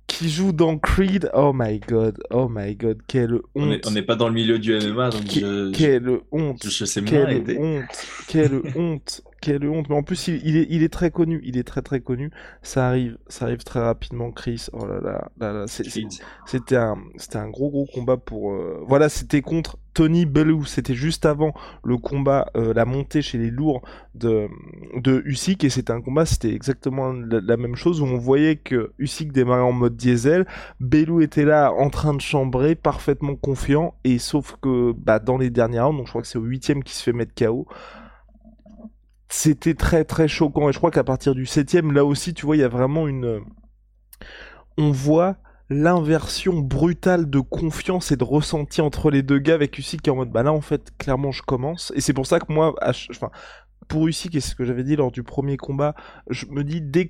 qui 0.06 0.28
joue 0.28 0.52
dans 0.52 0.78
Creed. 0.78 1.30
Oh 1.34 1.52
my 1.54 1.80
god, 1.80 2.18
oh 2.30 2.48
my 2.48 2.74
god, 2.76 2.98
quelle 3.06 3.40
honte. 3.54 3.86
On 3.86 3.90
n'est 3.90 4.02
pas 4.02 4.16
dans 4.16 4.28
le 4.28 4.34
milieu 4.34 4.58
du 4.58 4.72
MMA, 4.72 5.10
donc 5.10 5.22
je, 5.28 5.72
quelle 5.72 6.20
honte. 6.30 6.68
Je, 6.68 6.84
sais 6.84 7.02
quelle 7.02 7.42
honte, 7.58 8.06
quelle 8.28 8.60
honte, 8.76 9.22
quelle 9.40 9.66
honte. 9.68 9.88
Mais 9.88 9.96
en 9.96 10.02
plus, 10.02 10.28
il, 10.28 10.56
est, 10.56 10.66
il 10.70 10.82
est 10.82 10.92
très 10.92 11.10
connu, 11.10 11.40
il 11.44 11.56
est 11.56 11.64
très 11.64 11.82
très 11.82 12.00
connu. 12.00 12.30
Ça 12.62 12.88
arrive, 12.88 13.18
ça 13.28 13.46
arrive 13.46 13.64
très 13.64 13.80
rapidement, 13.80 14.30
Chris. 14.30 14.66
Oh 14.72 14.86
là 14.86 15.00
là, 15.00 15.30
là, 15.38 15.52
là 15.52 15.64
c'était 15.66 16.76
un, 16.76 16.98
c'était 17.16 17.38
un 17.38 17.48
gros 17.48 17.70
gros 17.70 17.86
combat 17.86 18.16
pour. 18.16 18.52
Euh... 18.52 18.82
Voilà, 18.86 19.08
c'était 19.08 19.42
contre 19.42 19.78
Tony 19.94 20.24
Bellew, 20.24 20.64
c'était 20.64 20.94
juste 20.94 21.26
avant 21.26 21.52
le 21.82 21.96
combat, 21.96 22.46
euh, 22.56 22.72
la 22.72 22.84
montée 22.84 23.22
chez 23.22 23.38
les 23.38 23.50
lourds 23.50 23.82
de, 24.14 24.48
de 24.96 25.22
Usyk, 25.24 25.64
et 25.64 25.70
c'était 25.70 25.92
un 25.92 26.00
combat, 26.00 26.26
c'était 26.26 26.52
exactement 26.54 27.12
la, 27.12 27.56
même 27.56 27.76
chose, 27.76 28.00
où 28.00 28.04
on 28.04 28.16
voyait 28.16 28.56
que 28.56 28.92
Usyk 28.98 29.32
démarrait 29.32 29.62
en 29.62 29.72
mode 29.72 29.96
diesel, 29.96 30.46
Bellew 30.78 31.22
était 31.22 31.44
là 31.44 31.72
en 31.72 31.90
train 31.90 32.14
de 32.14 32.20
chambrer, 32.20 32.74
parfaitement 32.74 33.34
confiant, 33.34 33.94
et 34.04 34.18
sauf 34.18 34.56
que 34.62 34.92
bah, 34.92 35.18
dans 35.18 35.38
les 35.38 35.50
derniers 35.50 35.80
rounds, 35.80 35.98
donc 35.98 36.06
je 36.06 36.12
crois 36.12 36.22
que 36.22 36.28
c'est 36.28 36.38
au 36.38 36.44
huitième 36.44 36.84
qui 36.84 36.94
se 36.94 37.02
fait 37.02 37.12
mettre 37.12 37.34
KO, 37.34 37.66
c'était 39.30 39.74
très 39.74 40.04
très 40.04 40.28
choquant, 40.28 40.68
et 40.68 40.72
je 40.72 40.78
crois 40.78 40.90
qu'à 40.90 41.04
partir 41.04 41.34
du 41.34 41.46
septième, 41.46 41.92
là 41.92 42.04
aussi, 42.04 42.34
tu 42.34 42.44
vois, 42.44 42.56
il 42.56 42.60
y 42.60 42.64
a 42.64 42.68
vraiment 42.68 43.08
une... 43.08 43.40
On 44.76 44.90
voit 44.90 45.36
l'inversion 45.70 46.58
brutale 46.58 47.30
de 47.30 47.38
confiance 47.38 48.10
et 48.10 48.16
de 48.16 48.24
ressenti 48.24 48.80
entre 48.80 49.10
les 49.10 49.22
deux 49.22 49.38
gars 49.38 49.54
avec 49.54 49.78
Usyk 49.78 50.02
qui 50.02 50.10
est 50.10 50.12
en 50.12 50.16
mode 50.16 50.30
bah 50.30 50.42
là 50.42 50.52
en 50.52 50.60
fait 50.60 50.90
clairement 50.98 51.30
je 51.30 51.42
commence. 51.42 51.92
Et 51.94 52.00
c'est 52.00 52.12
pour 52.12 52.26
ça 52.26 52.40
que 52.40 52.52
moi 52.52 52.74
enfin 53.10 53.30
pour 53.88 54.06
Usyk, 54.06 54.34
et 54.34 54.40
c'est 54.40 54.50
ce 54.50 54.54
que 54.54 54.64
j'avais 54.64 54.84
dit 54.84 54.96
lors 54.96 55.10
du 55.10 55.22
premier 55.22 55.56
combat, 55.56 55.94
je 56.28 56.46
me 56.46 56.62
dis, 56.62 56.80
dès 56.80 57.08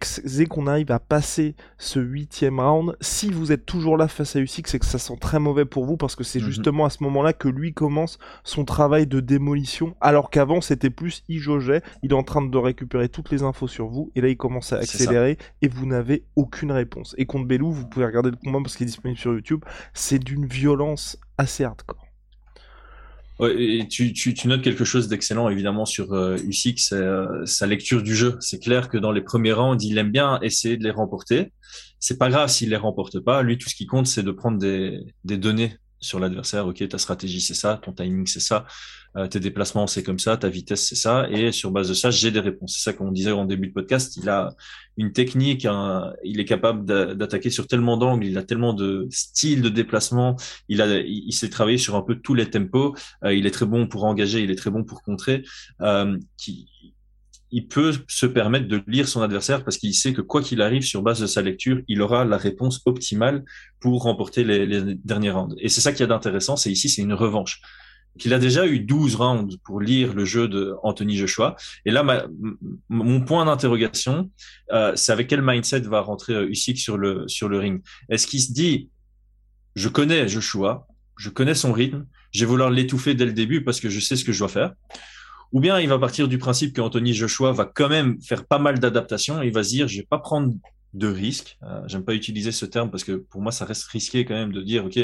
qu'on 0.49 0.67
arrive 0.67 0.91
à 0.93 0.99
passer 0.99 1.55
ce 1.79 2.01
huitième 2.01 2.61
round, 2.61 2.97
si 3.01 3.31
vous 3.31 3.53
êtes 3.53 3.67
toujours 3.67 3.97
là 3.97 4.09
face 4.09 4.37
à 4.37 4.41
Usyk, 4.41 4.69
c'est 4.69 4.79
que 4.79 4.87
ça 4.87 4.99
sent 4.99 5.17
très 5.21 5.39
mauvais 5.39 5.65
pour 5.65 5.85
vous, 5.85 5.97
parce 5.97 6.17
que 6.17 6.25
c'est 6.25 6.41
mhm. 6.41 6.47
justement 6.47 6.85
à 6.85 6.91
ce 6.91 7.03
moment-là 7.05 7.33
que 7.33 7.49
lui 7.49 7.75
commence 7.75 8.19
son 8.45 8.65
travail 8.65 9.07
de 9.07 9.21
démolition, 9.21 9.95
alors 10.01 10.31
qu'avant, 10.31 10.61
c'était 10.61 10.91
plus, 10.91 11.23
il 11.29 11.39
jaugeait, 11.39 11.83
il 12.03 12.13
est 12.13 12.15
en 12.15 12.23
train 12.23 12.43
de 12.43 12.59
récupérer 12.59 13.09
toutes 13.09 13.31
les 13.31 13.43
infos 13.43 13.69
sur 13.69 13.89
vous, 13.89 14.11
et 14.15 14.21
là, 14.21 14.29
il 14.29 14.37
commence 14.37 14.73
à 14.73 14.79
accélérer, 14.79 15.39
et 15.63 15.69
vous 15.69 15.87
n'avez 15.87 16.25
aucune 16.37 16.73
réponse. 16.73 17.15
Et 17.19 17.27
contre 17.27 17.47
Belou, 17.47 17.71
vous 17.71 17.87
pouvez 17.87 18.07
regarder 18.07 18.31
le 18.31 18.37
combat 18.37 18.61
parce 18.63 18.77
qu'il 18.77 18.85
est 18.85 18.87
disponible 18.87 19.19
sur 19.19 19.33
YouTube, 19.33 19.65
c'est 19.93 20.19
d'une 20.19 20.47
violence 20.47 21.19
assez 21.39 21.65
hardcore. 21.65 22.10
Et 23.49 23.87
tu, 23.89 24.13
tu, 24.13 24.35
tu, 24.35 24.49
notes 24.49 24.63
quelque 24.63 24.85
chose 24.85 25.09
d'excellent 25.09 25.49
évidemment 25.49 25.87
sur 25.87 26.13
euh, 26.13 26.37
Usyk, 26.47 26.81
c'est 26.81 26.95
euh, 26.97 27.45
sa 27.47 27.67
lecture 27.67 28.03
du 28.03 28.15
jeu. 28.15 28.37
C'est 28.41 28.59
clair 28.59 28.89
que 28.89 28.99
dans 28.99 29.13
les 29.13 29.23
premiers 29.23 29.53
rounds, 29.53 29.85
il 29.85 29.99
aime 29.99 30.11
bien 30.11 30.39
essayer 30.43 30.77
de 30.77 30.85
les 30.85 30.91
remporter. 30.91 31.53
C'est 31.99 32.19
pas 32.19 32.29
grave 32.29 32.49
s'il 32.49 32.71
les 32.71 32.77
remporte 32.77 33.21
pas. 33.21 33.43
Lui, 33.43 33.59
tout 33.59 33.69
ce 33.69 33.75
qui 33.75 33.87
compte, 33.87 34.07
c'est 34.07 34.23
de 34.23 34.31
prendre 34.31 34.59
des, 34.59 35.01
des 35.25 35.39
données 35.39 35.77
sur 36.01 36.19
l'adversaire. 36.19 36.67
Ok, 36.67 36.87
ta 36.89 36.99
stratégie 36.99 37.41
c'est 37.41 37.55
ça, 37.55 37.81
ton 37.83 37.93
timing 37.93 38.27
c'est 38.27 38.41
ça, 38.41 38.67
euh, 39.17 39.27
tes 39.27 39.41
déplacements 39.41 39.87
c'est 39.87 40.03
comme 40.03 40.19
ça, 40.19 40.37
ta 40.37 40.49
vitesse 40.49 40.87
c'est 40.87 40.95
ça, 40.95 41.29
et 41.31 41.53
sur 41.53 41.71
base 41.71 41.89
de 41.89 41.95
ça, 41.95 42.11
j'ai 42.11 42.31
des 42.31 42.41
réponses. 42.41 42.75
C'est 42.77 42.91
ça 42.91 42.93
qu'on 42.93 43.13
disait 43.13 43.33
en 43.33 43.45
début 43.45 43.69
de 43.69 43.73
podcast. 43.73 44.17
Il 44.17 44.29
a 44.29 44.55
une 44.97 45.13
technique, 45.13 45.67
il 46.25 46.41
est 46.41 46.45
capable 46.45 46.85
d'attaquer 47.17 47.51
sur 47.51 47.67
tellement 47.67 47.97
d'angles, 47.97 48.27
il 48.27 48.37
a 48.39 48.43
tellement 48.43 48.75
de 48.75 49.09
styles 49.11 49.63
de 49.63 49.69
déplacement, 49.69 50.37
il 50.69 50.83
a, 50.83 50.99
il, 50.99 51.33
s'est 51.33 51.49
travaillé 51.49 51.79
sur 51.79 51.97
un 51.97 52.03
peu 52.03 52.17
tous 52.17 52.35
les 52.35 52.51
tempos. 52.51 52.95
Euh, 53.25 53.35
il 53.35 53.47
est 53.47 53.51
très 53.51 53.67
bon 53.67 53.87
pour 53.87 54.05
engager, 54.05 54.41
il 54.41 54.51
est 54.51 54.57
très 54.57 54.71
bon 54.71 54.85
pour 54.85 55.03
contrer. 55.03 55.43
Euh, 55.81 56.19
qui, 56.37 56.69
il 57.53 57.67
peut 57.67 57.93
se 58.07 58.27
permettre 58.27 58.69
de 58.69 58.83
lire 58.87 59.09
son 59.09 59.23
adversaire 59.23 59.65
parce 59.65 59.77
qu'il 59.77 59.95
sait 59.95 60.13
que 60.13 60.21
quoi 60.21 60.41
qu'il 60.41 60.63
arrive 60.63 60.83
sur 60.83 61.03
base 61.03 61.21
de 61.21 61.27
sa 61.27 61.43
lecture, 61.43 61.81
il 61.89 62.01
aura 62.01 62.25
la 62.25 62.37
réponse 62.37 62.81
optimale 62.85 63.43
pour 63.81 64.03
remporter 64.03 64.45
les, 64.45 64.67
les 64.67 64.95
derniers 64.95 65.31
rounds. 65.31 65.57
Et 65.59 65.69
c'est 65.69 65.81
ça 65.81 65.93
qui 65.93 66.03
est 66.03 66.07
d'intéressant, 66.07 66.57
c'est 66.57 66.71
ici, 66.71 66.89
c'est 66.89 67.03
une 67.03 67.15
revanche. 67.15 67.61
Qu'il 68.19 68.35
a 68.35 68.39
déjà 68.39 68.67
eu 68.67 68.81
12 68.81 69.15
rounds 69.17 69.57
pour 69.65 69.81
lire 69.81 70.15
le 70.15 70.25
jeu 70.25 70.49
de 70.49 70.75
Anthony 70.83 71.17
Joshua. 71.17 71.57
Et 71.85 71.91
là, 71.91 72.27
mon 72.89 73.21
point 73.21 73.45
d'interrogation, 73.45 74.31
euh, 74.73 74.93
c'est 74.97 75.13
avec 75.13 75.29
quel 75.29 75.43
mindset 75.43 75.81
va 75.81 76.01
rentrer 76.01 76.35
euh, 76.35 76.51
Usyk 76.51 76.79
sur 76.79 76.99
le 76.99 77.27
sur 77.29 77.49
le 77.49 77.59
ring? 77.59 77.83
Est-ce 78.09 78.27
qu'il 78.27 78.41
se 78.41 78.53
dit, 78.53 78.89
je 79.75 79.89
connais 79.89 80.29
Joshua, 80.29 80.87
je 81.17 81.31
connais 81.31 81.55
son 81.55 81.73
rythme, 81.73 82.07
je 82.33 82.41
vais 82.41 82.47
vouloir 82.47 82.71
l'étouffer 82.71 83.15
dès 83.15 83.27
le 83.27 83.33
début 83.33 83.63
parce 83.65 83.81
que 83.81 83.89
je 83.89 84.01
sais 84.01 84.17
ce 84.17 84.25
que 84.25 84.33
je 84.33 84.39
dois 84.39 84.49
faire? 84.49 84.73
Ou 85.53 85.61
bien 85.61 85.81
il 85.81 85.89
va 85.89 85.99
partir 85.99 86.29
du 86.29 86.39
principe 86.39 86.77
qu'Anthony 86.77 87.13
Joshua 87.13 87.53
va 87.53 87.65
quand 87.65 87.89
même 87.89 88.21
faire 88.23 88.47
pas 88.47 88.59
mal 88.59 88.79
d'adaptations 88.79 89.43
et 89.43 89.49
il 89.49 89.53
va 89.53 89.65
se 89.65 89.71
dire, 89.71 89.89
je 89.89 89.99
vais 89.99 90.07
pas 90.09 90.19
prendre 90.19 90.55
de 90.95 91.09
risques. 91.09 91.59
Euh, 91.63 91.83
J'aime 91.87 92.05
pas 92.05 92.15
utiliser 92.15 92.53
ce 92.53 92.67
terme 92.67 92.91
parce 92.91 93.05
que 93.05 93.13
pour 93.13 93.41
moi, 93.43 93.53
ça 93.53 93.65
reste 93.65 93.85
risqué 93.85 94.25
quand 94.25 94.35
même 94.35 94.53
de 94.53 94.63
dire, 94.63 94.85
OK, 94.85 94.99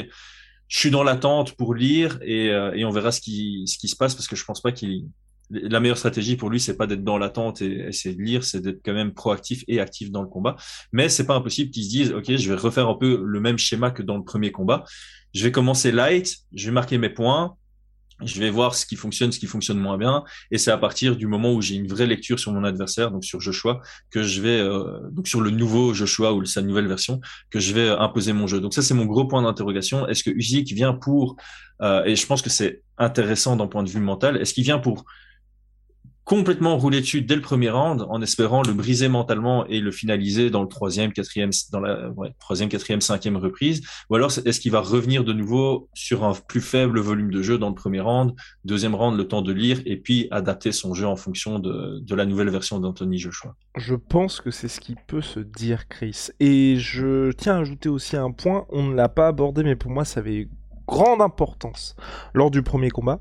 je 0.67 0.79
suis 0.79 0.91
dans 0.91 1.03
l'attente 1.03 1.53
pour 1.53 1.73
lire 1.73 2.19
et, 2.21 2.49
euh, 2.49 2.85
on 2.85 2.91
verra 2.91 3.11
ce 3.11 3.21
qui, 3.21 3.65
se 3.67 3.95
passe 3.95 4.15
parce 4.15 4.27
que 4.27 4.35
je 4.35 4.45
pense 4.45 4.61
pas 4.61 4.71
qu'il 4.71 5.05
la 5.49 5.79
meilleure 5.79 5.97
stratégie 5.97 6.35
pour 6.35 6.49
lui 6.49 6.59
c'est 6.59 6.75
pas 6.75 6.87
d'être 6.87 7.05
dans 7.05 7.17
l'attente 7.17 7.61
et 7.61 7.87
essayer 7.87 8.13
de 8.13 8.21
lire 8.21 8.43
c'est 8.43 8.59
d'être 8.59 8.81
quand 8.83 8.93
même 8.93 9.13
proactif 9.13 9.63
et 9.67 9.79
actif 9.79 10.11
dans 10.11 10.21
le 10.21 10.27
combat. 10.27 10.57
Mais 10.91 11.07
c'est 11.07 11.25
pas 11.25 11.35
impossible 11.35 11.71
qu'il 11.71 11.85
se 11.85 11.89
dise 11.89 12.11
ok 12.11 12.35
je 12.35 12.49
vais 12.49 12.59
refaire 12.59 12.89
un 12.89 12.95
peu 12.95 13.21
le 13.23 13.39
même 13.39 13.57
schéma 13.57 13.91
que 13.91 14.03
dans 14.03 14.17
le 14.17 14.23
premier 14.23 14.51
combat. 14.51 14.83
Je 15.33 15.43
vais 15.43 15.51
commencer 15.51 15.91
light 15.91 16.37
je 16.53 16.65
vais 16.65 16.73
marquer 16.73 16.97
mes 16.97 17.09
points 17.09 17.55
je 18.23 18.39
vais 18.39 18.49
voir 18.49 18.75
ce 18.75 18.85
qui 18.85 18.95
fonctionne, 18.95 19.31
ce 19.31 19.39
qui 19.39 19.47
fonctionne 19.47 19.77
moins 19.77 19.97
bien, 19.97 20.23
et 20.51 20.57
c'est 20.57 20.71
à 20.71 20.77
partir 20.77 21.15
du 21.15 21.27
moment 21.27 21.53
où 21.53 21.61
j'ai 21.61 21.75
une 21.75 21.87
vraie 21.87 22.07
lecture 22.07 22.39
sur 22.39 22.51
mon 22.51 22.63
adversaire, 22.63 23.11
donc 23.11 23.23
sur 23.23 23.39
Joshua, 23.41 23.81
que 24.09 24.23
je 24.23 24.41
vais 24.41 24.59
euh, 24.59 24.99
donc 25.11 25.27
sur 25.27 25.41
le 25.41 25.51
nouveau 25.51 25.93
Joshua 25.93 26.33
ou 26.33 26.43
sa 26.45 26.61
nouvelle 26.61 26.87
version, 26.87 27.21
que 27.49 27.59
je 27.59 27.73
vais 27.73 27.89
imposer 27.89 28.33
mon 28.33 28.47
jeu. 28.47 28.59
Donc 28.59 28.73
ça 28.73 28.81
c'est 28.81 28.93
mon 28.93 29.05
gros 29.05 29.25
point 29.25 29.41
d'interrogation. 29.41 30.07
Est-ce 30.07 30.23
que 30.23 30.31
Usyk 30.31 30.71
vient 30.73 30.93
pour 30.93 31.35
euh, 31.81 32.03
et 32.05 32.15
je 32.15 32.25
pense 32.25 32.41
que 32.41 32.49
c'est 32.49 32.81
intéressant 32.97 33.55
d'un 33.55 33.67
point 33.67 33.83
de 33.83 33.89
vue 33.89 33.99
mental, 33.99 34.37
est-ce 34.37 34.53
qu'il 34.53 34.63
vient 34.63 34.79
pour 34.79 35.05
complètement 36.27 36.77
roulé 36.77 36.99
dessus 36.99 37.21
dès 37.21 37.37
le 37.37 37.41
premier 37.41 37.69
round 37.69 38.05
en 38.09 38.21
espérant 38.21 38.61
le 38.61 38.73
briser 38.73 39.07
mentalement 39.07 39.65
et 39.67 39.79
le 39.79 39.91
finaliser 39.91 40.49
dans 40.49 40.61
le 40.61 40.67
troisième, 40.67 41.13
quatrième, 41.13 41.51
dans 41.71 41.79
la 41.79 42.11
troisième, 42.37 42.67
quatrième, 42.67 42.99
cinquième 42.99 43.37
reprise 43.37 43.81
Ou 44.09 44.15
alors 44.15 44.29
est-ce 44.45 44.59
qu'il 44.59 44.73
va 44.73 44.81
revenir 44.81 45.23
de 45.23 45.31
nouveau 45.31 45.87
sur 45.93 46.25
un 46.25 46.33
plus 46.33 46.59
faible 46.59 46.99
volume 46.99 47.31
de 47.31 47.41
jeu 47.41 47.57
dans 47.57 47.69
le 47.69 47.75
premier 47.75 48.01
round, 48.01 48.35
deuxième 48.65 48.93
round, 48.93 49.17
le 49.17 49.25
temps 49.25 49.41
de 49.41 49.53
lire 49.53 49.79
et 49.85 49.95
puis 49.95 50.27
adapter 50.29 50.73
son 50.73 50.93
jeu 50.93 51.07
en 51.07 51.15
fonction 51.15 51.59
de, 51.59 51.99
de 52.01 52.15
la 52.15 52.25
nouvelle 52.25 52.49
version 52.49 52.79
d'Anthony 52.81 53.19
Joshua? 53.19 53.55
Je 53.77 53.95
pense 53.95 54.41
que 54.41 54.51
c'est 54.51 54.67
ce 54.67 54.81
qui 54.81 54.95
peut 55.07 55.21
se 55.21 55.39
dire, 55.39 55.87
Chris. 55.87 56.27
Et 56.41 56.75
je 56.75 57.31
tiens 57.31 57.55
à 57.55 57.59
ajouter 57.61 57.87
aussi 57.87 58.17
un 58.17 58.31
point, 58.31 58.65
on 58.67 58.83
ne 58.83 58.95
l'a 58.95 59.07
pas 59.07 59.29
abordé, 59.29 59.63
mais 59.63 59.77
pour 59.77 59.91
moi 59.91 60.03
ça 60.03 60.19
avait 60.19 60.49
grande 60.89 61.21
importance 61.21 61.95
lors 62.33 62.51
du 62.51 62.63
premier 62.63 62.89
combat. 62.89 63.19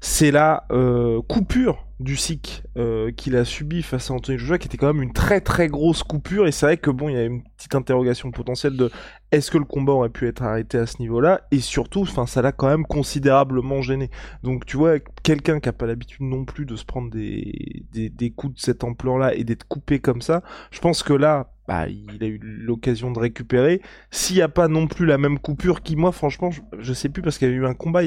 C'est 0.00 0.30
la 0.30 0.64
euh, 0.70 1.20
coupure 1.22 1.86
du 1.98 2.16
SIC 2.16 2.62
euh, 2.76 3.10
qu'il 3.10 3.36
a 3.36 3.44
subi 3.44 3.82
face 3.82 4.10
à 4.10 4.14
Anthony 4.14 4.36
Joshua, 4.38 4.58
qui 4.58 4.68
était 4.68 4.76
quand 4.76 4.92
même 4.92 5.02
une 5.02 5.14
très 5.14 5.40
très 5.40 5.66
grosse 5.68 6.02
coupure. 6.02 6.46
Et 6.46 6.52
c'est 6.52 6.66
vrai 6.66 6.76
que 6.76 6.90
bon, 6.90 7.08
il 7.08 7.14
y 7.14 7.18
a 7.18 7.24
une 7.24 7.42
petite 7.56 7.74
interrogation 7.74 8.30
potentielle 8.30 8.76
de 8.76 8.90
est-ce 9.32 9.50
que 9.50 9.58
le 9.58 9.64
combat 9.64 9.92
aurait 9.92 10.10
pu 10.10 10.28
être 10.28 10.42
arrêté 10.42 10.78
à 10.78 10.86
ce 10.86 11.00
niveau-là? 11.00 11.40
Et 11.50 11.60
surtout, 11.60 12.04
ça 12.06 12.42
l'a 12.42 12.52
quand 12.52 12.68
même 12.68 12.84
considérablement 12.84 13.80
gêné. 13.80 14.10
Donc 14.42 14.66
tu 14.66 14.76
vois, 14.76 14.98
quelqu'un 15.22 15.58
qui 15.58 15.68
a 15.68 15.72
pas 15.72 15.86
l'habitude 15.86 16.22
non 16.22 16.44
plus 16.44 16.66
de 16.66 16.76
se 16.76 16.84
prendre 16.84 17.10
des, 17.10 17.84
des, 17.92 18.10
des 18.10 18.30
coups 18.30 18.54
de 18.54 18.60
cette 18.60 18.84
ampleur-là 18.84 19.34
et 19.34 19.44
d'être 19.44 19.66
coupé 19.66 19.98
comme 19.98 20.20
ça, 20.20 20.42
je 20.70 20.80
pense 20.80 21.02
que 21.02 21.14
là, 21.14 21.50
bah, 21.66 21.88
il 21.88 22.22
a 22.22 22.26
eu 22.26 22.38
l'occasion 22.42 23.10
de 23.10 23.18
récupérer. 23.18 23.80
S'il 24.10 24.36
n'y 24.36 24.42
a 24.42 24.48
pas 24.48 24.68
non 24.68 24.86
plus 24.86 25.06
la 25.06 25.18
même 25.18 25.38
coupure 25.38 25.82
qui, 25.82 25.96
moi, 25.96 26.12
franchement, 26.12 26.50
je, 26.50 26.60
je 26.78 26.92
sais 26.92 27.08
plus 27.08 27.22
parce 27.22 27.38
qu'il 27.38 27.48
y 27.48 27.50
a 27.50 27.54
eu 27.54 27.66
un 27.66 27.74
combat 27.74 28.02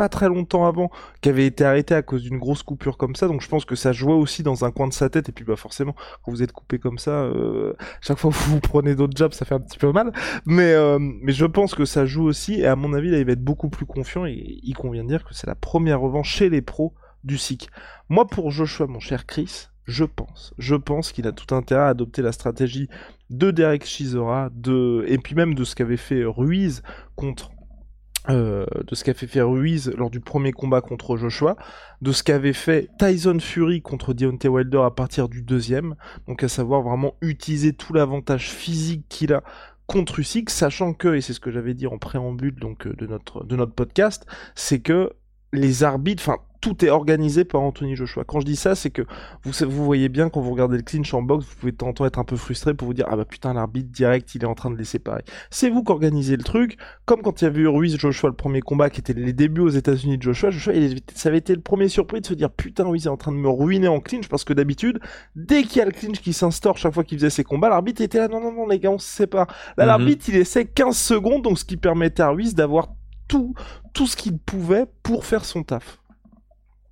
pas 0.00 0.08
très 0.08 0.28
longtemps 0.28 0.64
avant 0.64 0.90
qui 1.20 1.28
avait 1.28 1.44
été 1.44 1.62
arrêté 1.62 1.94
à 1.94 2.00
cause 2.00 2.22
d'une 2.22 2.38
grosse 2.38 2.62
coupure 2.62 2.96
comme 2.96 3.14
ça. 3.14 3.28
Donc 3.28 3.42
je 3.42 3.48
pense 3.48 3.66
que 3.66 3.74
ça 3.74 3.92
jouait 3.92 4.14
aussi 4.14 4.42
dans 4.42 4.64
un 4.64 4.70
coin 4.70 4.88
de 4.88 4.94
sa 4.94 5.10
tête. 5.10 5.28
Et 5.28 5.32
puis 5.32 5.44
bah 5.44 5.56
forcément, 5.56 5.94
quand 6.24 6.32
vous 6.32 6.42
êtes 6.42 6.52
coupé 6.52 6.78
comme 6.78 6.96
ça, 6.96 7.10
euh, 7.10 7.74
chaque 8.00 8.16
fois 8.16 8.30
que 8.30 8.36
vous 8.36 8.60
prenez 8.62 8.94
d'autres 8.94 9.14
jabs, 9.14 9.34
ça 9.34 9.44
fait 9.44 9.54
un 9.54 9.60
petit 9.60 9.76
peu 9.76 9.92
mal. 9.92 10.10
Mais 10.46 10.72
euh, 10.72 10.98
mais 10.98 11.32
je 11.32 11.44
pense 11.44 11.74
que 11.74 11.84
ça 11.84 12.06
joue 12.06 12.24
aussi. 12.24 12.60
Et 12.60 12.66
à 12.66 12.76
mon 12.76 12.94
avis, 12.94 13.10
là, 13.10 13.18
il 13.18 13.26
va 13.26 13.32
être 13.32 13.44
beaucoup 13.44 13.68
plus 13.68 13.84
confiant. 13.84 14.24
Et 14.24 14.58
il 14.62 14.72
convient 14.72 15.04
de 15.04 15.08
dire 15.08 15.22
que 15.22 15.34
c'est 15.34 15.46
la 15.46 15.54
première 15.54 16.00
revanche 16.00 16.30
chez 16.30 16.48
les 16.48 16.62
pros 16.62 16.94
du 17.22 17.36
SIC. 17.36 17.68
Moi, 18.08 18.26
pour 18.26 18.50
Joshua, 18.50 18.86
mon 18.86 19.00
cher 19.00 19.26
Chris, 19.26 19.66
je 19.84 20.04
pense. 20.04 20.54
Je 20.56 20.76
pense 20.76 21.12
qu'il 21.12 21.26
a 21.26 21.32
tout 21.32 21.54
intérêt 21.54 21.82
à 21.82 21.88
adopter 21.88 22.22
la 22.22 22.32
stratégie 22.32 22.88
de 23.28 23.50
Derek 23.50 23.84
Chisora, 23.84 24.48
de... 24.54 25.04
et 25.08 25.18
puis 25.18 25.34
même 25.34 25.54
de 25.54 25.64
ce 25.64 25.74
qu'avait 25.74 25.98
fait 25.98 26.24
Ruiz 26.24 26.82
contre 27.16 27.50
euh, 28.28 28.66
de 28.86 28.94
ce 28.94 29.02
qu'a 29.02 29.14
fait 29.14 29.26
faire 29.26 29.48
Ruiz 29.48 29.92
lors 29.96 30.10
du 30.10 30.20
premier 30.20 30.52
combat 30.52 30.80
contre 30.80 31.16
Joshua, 31.16 31.56
de 32.02 32.12
ce 32.12 32.22
qu'avait 32.22 32.52
fait 32.52 32.90
Tyson 32.98 33.38
Fury 33.40 33.80
contre 33.80 34.12
Deontay 34.12 34.48
Wilder 34.48 34.82
à 34.84 34.90
partir 34.90 35.28
du 35.28 35.42
deuxième, 35.42 35.94
donc 36.28 36.42
à 36.42 36.48
savoir 36.48 36.82
vraiment 36.82 37.14
utiliser 37.22 37.72
tout 37.72 37.94
l'avantage 37.94 38.50
physique 38.50 39.06
qu'il 39.08 39.32
a 39.32 39.42
contre 39.86 40.20
Usyk, 40.20 40.50
sachant 40.50 40.92
que, 40.92 41.14
et 41.14 41.20
c'est 41.20 41.32
ce 41.32 41.40
que 41.40 41.50
j'avais 41.50 41.74
dit 41.74 41.86
en 41.86 41.98
préambule 41.98 42.54
donc 42.54 42.86
euh, 42.86 42.94
de 42.94 43.06
notre, 43.06 43.44
de 43.44 43.56
notre 43.56 43.72
podcast, 43.72 44.26
c'est 44.54 44.80
que 44.80 45.12
les 45.52 45.84
arbitres, 45.84 46.22
enfin 46.26 46.38
tout 46.60 46.84
est 46.84 46.90
organisé 46.90 47.44
par 47.44 47.62
Anthony 47.62 47.96
Joshua. 47.96 48.24
Quand 48.24 48.40
je 48.40 48.46
dis 48.46 48.56
ça, 48.56 48.74
c'est 48.74 48.90
que 48.90 49.02
vous, 49.44 49.52
vous 49.68 49.84
voyez 49.84 50.08
bien 50.08 50.28
quand 50.28 50.40
vous 50.40 50.50
regardez 50.50 50.76
le 50.76 50.82
clinch 50.82 51.12
en 51.14 51.22
boxe, 51.22 51.46
vous 51.46 51.56
pouvez 51.56 51.72
tantôt 51.72 52.04
être 52.04 52.18
un 52.18 52.24
peu 52.24 52.36
frustré 52.36 52.74
pour 52.74 52.86
vous 52.86 52.94
dire 52.94 53.06
ah 53.08 53.16
bah 53.16 53.24
putain 53.24 53.54
l'arbitre 53.54 53.90
direct 53.90 54.34
il 54.34 54.42
est 54.42 54.46
en 54.46 54.54
train 54.54 54.70
de 54.70 54.76
les 54.76 54.84
séparer. 54.84 55.22
C'est 55.50 55.70
vous 55.70 55.82
qui 55.82 55.92
organisez 55.92 56.36
le 56.36 56.42
truc, 56.42 56.76
comme 57.06 57.22
quand 57.22 57.40
il 57.40 57.44
y 57.44 57.46
avait 57.46 57.60
eu 57.60 57.68
Ruiz 57.68 57.96
Joshua 57.96 58.28
le 58.28 58.36
premier 58.36 58.60
combat 58.60 58.90
qui 58.90 59.00
était 59.00 59.14
les 59.14 59.32
débuts 59.32 59.62
aux 59.62 59.70
États-Unis 59.70 60.18
de 60.18 60.22
Joshua. 60.22 60.50
Joshua 60.50 60.74
ça 61.14 61.30
avait 61.30 61.38
été 61.38 61.54
le 61.54 61.62
premier 61.62 61.88
surpris 61.88 62.20
de 62.20 62.26
se 62.26 62.34
dire 62.34 62.50
putain 62.50 62.84
Ruiz 62.84 63.06
est 63.06 63.10
en 63.10 63.16
train 63.16 63.32
de 63.32 63.38
me 63.38 63.48
ruiner 63.48 63.88
en 63.88 64.00
clinch 64.00 64.28
parce 64.28 64.44
que 64.44 64.52
d'habitude 64.52 65.00
dès 65.34 65.62
qu'il 65.62 65.78
y 65.78 65.82
a 65.82 65.86
le 65.86 65.92
clinch 65.92 66.20
qui 66.20 66.32
s'instaure 66.32 66.76
chaque 66.76 66.92
fois 66.92 67.04
qu'il 67.04 67.18
faisait 67.18 67.30
ses 67.30 67.44
combats, 67.44 67.70
l'arbitre 67.70 68.02
était 68.02 68.18
là 68.18 68.28
non 68.28 68.40
non 68.40 68.52
non 68.52 68.66
les 68.66 68.78
gars 68.78 68.90
on 68.90 68.98
se 68.98 69.08
sépare. 69.08 69.46
Là 69.78 69.84
mhm. 69.84 69.88
l'arbitre 69.88 70.26
il 70.28 70.36
essaie 70.36 70.66
15 70.66 70.96
secondes 70.96 71.42
donc 71.42 71.58
ce 71.58 71.64
qui 71.64 71.78
permettait 71.78 72.22
à 72.22 72.28
Ruiz 72.28 72.54
d'avoir 72.54 72.88
tout 73.30 73.54
tout 73.94 74.08
ce 74.08 74.16
qu'il 74.16 74.38
pouvait 74.38 74.86
pour 75.02 75.24
faire 75.24 75.44
son 75.44 75.62
taf. 75.62 75.98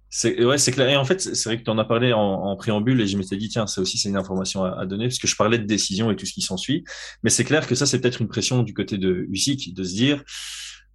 C'est 0.08 0.42
ouais, 0.42 0.56
c'est 0.56 0.72
clair. 0.72 0.88
Et 0.88 0.96
en 0.96 1.04
fait, 1.04 1.20
c'est 1.20 1.44
vrai 1.48 1.58
que 1.58 1.64
tu 1.64 1.70
en 1.70 1.76
as 1.76 1.84
parlé 1.84 2.14
en, 2.14 2.56
préambule 2.56 3.00
et 3.02 3.06
je 3.06 3.18
m'étais 3.18 3.36
dit 3.36 3.48
tiens, 3.48 3.66
ça 3.66 3.82
aussi 3.82 3.98
c'est 3.98 4.08
une 4.08 4.16
information 4.16 4.64
à, 4.64 4.86
donner 4.86 5.08
parce 5.08 5.18
que 5.18 5.26
je 5.26 5.36
parlais 5.36 5.58
de 5.58 5.64
décision 5.64 6.10
et 6.10 6.16
tout 6.16 6.24
ce 6.24 6.32
qui 6.32 6.40
s'ensuit. 6.40 6.84
Mais 7.22 7.30
c'est 7.30 7.44
clair 7.44 7.66
que 7.66 7.74
ça 7.74 7.84
c'est 7.84 8.00
peut-être 8.00 8.22
une 8.22 8.28
pression 8.28 8.62
du 8.62 8.72
côté 8.72 8.96
de 8.96 9.26
Usyk 9.30 9.74
de 9.74 9.84
se 9.84 9.94
dire 9.94 10.22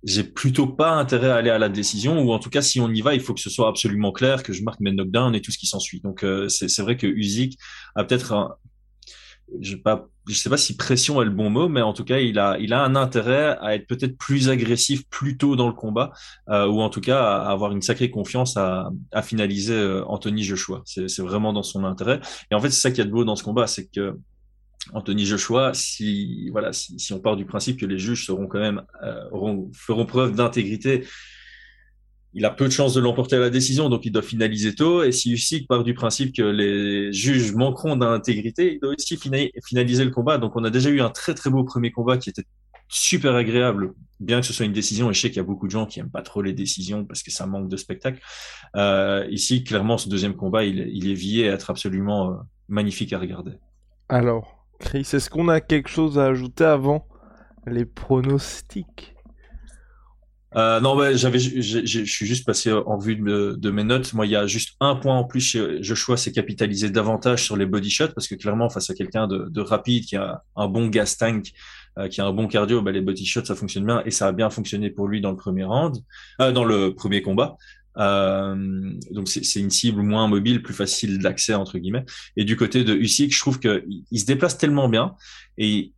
j'ai 0.04 0.24
plutôt 0.24 0.68
pas 0.68 0.92
intérêt 0.92 1.30
à 1.30 1.36
aller 1.36 1.50
à 1.50 1.60
la 1.60 1.70
décision 1.70 2.22
ou 2.22 2.34
en 2.34 2.40
tout 2.40 2.50
cas 2.50 2.62
si 2.62 2.80
on 2.80 2.90
y 2.90 3.02
va, 3.02 3.14
il 3.14 3.22
faut 3.22 3.34
que 3.34 3.40
ce 3.40 3.50
soit 3.50 3.68
absolument 3.68 4.12
clair 4.12 4.44
que 4.44 4.52
je 4.52 4.64
marque 4.64 4.80
mes 4.80 4.92
knockdowns 4.92 5.36
et 5.36 5.42
tout 5.42 5.52
ce 5.52 5.58
qui 5.58 5.68
s'ensuit. 5.68 6.02
Donc 6.02 6.24
euh, 6.24 6.50
c'est 6.50 6.82
vrai 6.82 6.98
que 6.98 7.08
Usyk 7.08 7.58
a 7.96 8.04
peut-être 8.06 8.58
je 9.60 9.76
pas, 9.76 10.08
sais 10.30 10.50
pas 10.50 10.58
si 10.58 10.76
pression 10.76 11.22
est 11.22 11.26
le 11.26 11.32
bon 11.32 11.50
mot, 11.50 11.70
mais 11.70 11.82
en 11.82 11.94
tout 11.94 12.04
cas, 12.04 12.20
il 12.20 12.40
a, 12.40 12.58
il 12.60 12.74
a 12.74 12.84
un 12.84 12.96
intérêt 12.96 13.58
à 13.62 13.76
être 13.76 13.88
peut-être 13.88 14.18
plus 14.18 14.50
agressif 14.50 15.08
plus 15.10 15.38
tôt 15.38 15.56
dans 15.56 15.68
le 15.68 15.74
combat, 15.74 16.12
euh, 16.50 16.68
ou 16.68 16.82
en 16.82 16.90
tout 16.90 17.02
cas 17.02 17.24
à 17.24 17.52
avoir 17.52 17.72
une 17.72 17.82
sacrée 17.82 18.10
confiance 18.10 18.58
à, 18.58 18.90
à 19.12 19.22
finaliser 19.22 19.74
euh, 19.74 20.04
Anthony 20.06 20.44
Joshua. 20.44 20.82
C'est 20.86 21.22
vraiment 21.22 21.54
dans 21.54 21.64
son 21.64 21.84
intérêt. 21.84 22.20
Et 22.52 22.56
en 22.56 22.60
fait, 22.60 22.70
c'est 22.70 22.82
ça 22.82 22.92
qui 22.92 23.02
est 23.02 23.06
de 23.06 23.12
beau 23.12 23.24
dans 23.24 23.36
ce 23.36 23.44
combat, 23.44 23.68
c'est 23.68 23.88
que 23.88 24.18
Anthony 24.92 25.26
Joshua, 25.26 25.74
si 25.74 26.50
voilà, 26.50 26.74
si, 26.74 27.00
si, 27.00 27.14
on 27.14 27.20
part 27.20 27.38
du 27.38 27.46
principe 27.46 27.80
que 27.80 27.86
les 27.86 27.98
juges 27.98 28.26
seront 28.26 28.48
quand 28.48 28.60
même 28.60 28.84
euh, 29.04 29.24
feront 29.74 30.06
preuve 30.06 30.36
d'intégrité 30.36 31.06
il 32.34 32.46
a 32.46 32.50
peu 32.50 32.66
de 32.66 32.72
chances 32.72 32.94
de 32.94 33.02
l'emporter 33.02 33.36
à 33.36 33.40
la 33.40 33.50
décision, 33.50 33.90
donc 33.90 34.06
il 34.06 34.12
doit 34.12 34.24
finaliser 34.24 34.74
tôt. 34.74 35.04
Et 35.04 35.12
si 35.12 35.32
Usyk 35.32 35.68
part 35.68 35.84
du 35.84 35.94
principe 35.94 36.36
que 36.36 36.42
les 36.42 37.14
juges 37.14 37.54
manqueront 37.54 37.96
d'intégrité, 37.96 38.74
il 38.74 38.80
doit 38.80 38.94
aussi 38.98 39.18
finaliser 39.18 40.04
le 40.04 40.12
combat. 40.12 40.38
Donc 40.38 40.56
on 40.56 40.64
a 40.64 40.70
déjà 40.70 40.90
eu 40.90 41.02
un 41.02 41.10
très 41.10 41.36
très 41.36 41.50
beau 41.50 41.64
premier 41.64 41.92
combat 41.92 42.18
qui 42.18 42.30
était 42.30 42.46
super 42.90 43.36
agréable, 43.36 43.94
bien 44.20 44.42
que 44.42 44.48
ce 44.48 44.54
soit 44.54 44.66
une 44.66 44.74
décision. 44.74 45.10
Et 45.10 45.14
je 45.14 45.22
sais 45.22 45.30
qu'il 45.30 45.38
y 45.38 45.42
a 45.42 45.44
beaucoup 45.44 45.68
de 45.68 45.72
gens 45.72 45.86
qui 45.86 46.00
aiment 46.00 46.12
pas 46.12 46.22
trop 46.22 46.42
les 46.42 46.54
décisions 46.54 47.06
parce 47.06 47.24
que 47.24 47.32
ça 47.32 47.46
manque 47.46 47.70
de 47.70 47.78
spectacle. 47.78 48.20
Euh, 48.76 49.28
ici, 49.30 49.64
clairement, 49.64 49.98
ce 49.98 50.10
deuxième 50.10 50.36
combat, 50.36 50.64
il, 50.64 51.10
est 51.10 51.14
vié 51.14 51.50
à 51.50 51.54
être 51.54 51.70
absolument 51.70 52.32
euh, 52.32 52.36
magnifique 52.68 53.14
à 53.14 53.20
regarder. 53.20 53.54
Alors, 54.10 54.66
Chris, 54.80 55.08
est-ce 55.14 55.30
qu'on 55.30 55.50
a 55.50 55.62
quelque 55.62 55.90
chose 55.90 56.18
à 56.18 56.26
ajouter 56.26 56.66
avant 56.66 57.08
les 57.66 57.86
pronostics? 57.86 59.13
Euh, 60.56 60.80
non, 60.80 60.96
ouais, 60.96 61.18
j'avais, 61.18 61.40
je 61.40 62.04
suis 62.06 62.26
juste 62.26 62.46
passé 62.46 62.72
en 62.72 62.98
vue 62.98 63.16
de, 63.16 63.70
mes 63.70 63.84
notes. 63.84 64.14
Moi, 64.14 64.26
il 64.26 64.32
y 64.32 64.36
a 64.36 64.48
juste 64.48 64.76
un 64.80 64.96
point 64.96 65.18
en 65.18 65.24
plus 65.24 65.42
chez 65.42 65.82
Joshua, 65.82 66.18
c'est 66.18 66.32
capitaliser 66.32 66.90
davantage 66.90 67.44
sur 67.44 67.58
les 67.58 67.66
body 67.66 67.90
shots 67.90 68.14
parce 68.14 68.28
que 68.28 68.36
clairement, 68.36 68.70
face 68.70 68.90
à 68.90 68.94
quelqu'un 68.94 69.28
de, 69.28 69.48
de, 69.50 69.62
rapide 69.62 70.06
qui 70.06 70.16
a 70.16 70.44
un 70.56 70.68
bon 70.68 70.88
gas 70.88 71.16
tank, 71.20 71.52
euh, 71.98 72.08
qui 72.08 72.22
a 72.22 72.26
un 72.26 72.34
bon 72.34 72.48
cardio, 72.48 72.82
bah, 72.82 72.92
les 72.92 73.02
body 73.02 73.26
shots 73.26 73.46
ça 73.46 73.56
fonctionne 73.56 73.86
bien 73.86 74.02
et 74.06 74.12
ça 74.12 74.28
a 74.28 74.32
bien 74.32 74.50
fonctionné 74.50 74.90
pour 74.90 75.08
lui 75.08 75.22
dans 75.22 75.30
le 75.30 75.38
premier 75.38 75.64
round, 75.64 75.98
euh, 76.42 76.52
dans 76.52 76.66
le 76.66 76.96
premier 76.96 77.22
combat. 77.22 77.56
Euh, 77.98 78.92
donc 79.12 79.28
c'est 79.28 79.60
une 79.60 79.70
cible 79.70 80.02
moins 80.02 80.28
mobile, 80.28 80.64
plus 80.64 80.74
facile 80.74 81.20
d'accès 81.20 81.54
entre 81.54 81.78
guillemets. 81.78 82.06
Et 82.36 82.46
du 82.46 82.56
côté 82.56 82.84
de 82.84 82.96
Usyk, 82.96 83.34
je 83.34 83.40
trouve 83.40 83.60
que 83.60 83.84
il 84.12 84.20
se 84.20 84.26
déplace 84.26 84.58
tellement 84.58 84.90
bien 84.90 85.16
et 85.58 85.92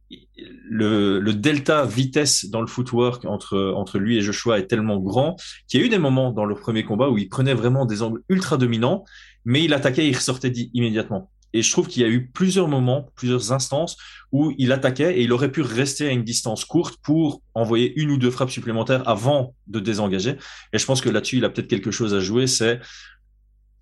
le, 0.70 1.20
le, 1.20 1.34
delta 1.34 1.86
vitesse 1.86 2.50
dans 2.50 2.60
le 2.60 2.68
footwork 2.68 3.24
entre 3.26 3.74
entre 3.76 4.00
lui 4.00 4.18
et 4.18 4.22
Joshua 4.22 4.60
est 4.60 4.68
tellement 4.68 5.00
grand 5.00 5.38
qu'il 5.68 5.80
y 5.80 5.84
a 5.84 5.86
eu 5.86 5.90
des 5.90 5.98
moments 5.98 6.32
dans 6.32 6.46
le 6.46 6.56
premier 6.56 6.84
combat 6.84 7.10
où 7.10 7.18
il 7.18 7.30
prenait 7.30 7.54
vraiment 7.54 7.86
des 7.86 8.02
angles 8.02 8.22
ultra 8.28 8.58
dominants, 8.58 9.06
mais 9.46 9.64
il 9.64 9.74
attaquait 9.74 10.06
et 10.06 10.10
il 10.10 10.16
ressortait 10.16 10.52
immédiatement. 10.74 11.32
Et 11.56 11.62
je 11.62 11.72
trouve 11.72 11.88
qu'il 11.88 12.02
y 12.02 12.06
a 12.06 12.10
eu 12.10 12.28
plusieurs 12.28 12.68
moments, 12.68 13.10
plusieurs 13.16 13.54
instances 13.54 13.96
où 14.34 14.54
il 14.58 14.74
attaquait 14.74 15.18
et 15.18 15.24
il 15.24 15.32
aurait 15.32 15.54
pu 15.54 15.62
rester 15.62 16.06
à 16.06 16.12
une 16.12 16.26
distance 16.26 16.66
courte 16.66 16.98
pour 17.02 17.42
envoyer 17.54 17.98
une 17.98 18.12
ou 18.12 18.18
deux 18.18 18.30
frappes 18.30 18.50
supplémentaires 18.52 19.08
avant 19.08 19.56
de 19.68 19.80
désengager. 19.80 20.36
Et 20.74 20.80
je 20.80 20.86
pense 20.86 21.00
que 21.00 21.08
là-dessus, 21.08 21.38
il 21.38 21.46
a 21.46 21.50
peut-être 21.50 21.70
quelque 21.70 21.92
chose 21.92 22.14
à 22.14 22.20
jouer, 22.20 22.46
c'est 22.48 22.82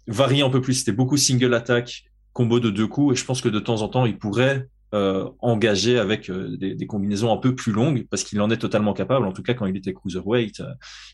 varier 0.06 0.44
un 0.44 0.52
peu 0.52 0.62
plus. 0.62 0.76
C'était 0.76 0.92
beaucoup 0.92 1.18
single 1.18 1.56
attack, 1.56 2.04
combo 2.32 2.60
de 2.60 2.70
deux 2.70 2.86
coups, 2.86 3.16
et 3.16 3.20
je 3.20 3.26
pense 3.26 3.42
que 3.42 3.50
de 3.50 3.60
temps 3.60 3.82
en 3.82 3.88
temps, 3.88 4.06
il 4.06 4.20
pourrait 4.20 4.68
euh, 4.94 5.28
engagé 5.40 5.98
avec 5.98 6.30
euh, 6.30 6.56
des, 6.56 6.76
des, 6.76 6.86
combinaisons 6.86 7.34
un 7.34 7.38
peu 7.38 7.56
plus 7.56 7.72
longues 7.72 8.06
parce 8.12 8.24
qu'il 8.24 8.40
en 8.42 8.52
est 8.52 8.58
totalement 8.58 8.94
capable. 8.94 9.26
En 9.26 9.32
tout 9.32 9.42
cas, 9.42 9.54
quand 9.54 9.66
il 9.66 9.76
était 9.76 9.94
cruiserweight, 9.94 10.60
euh, 10.60 10.66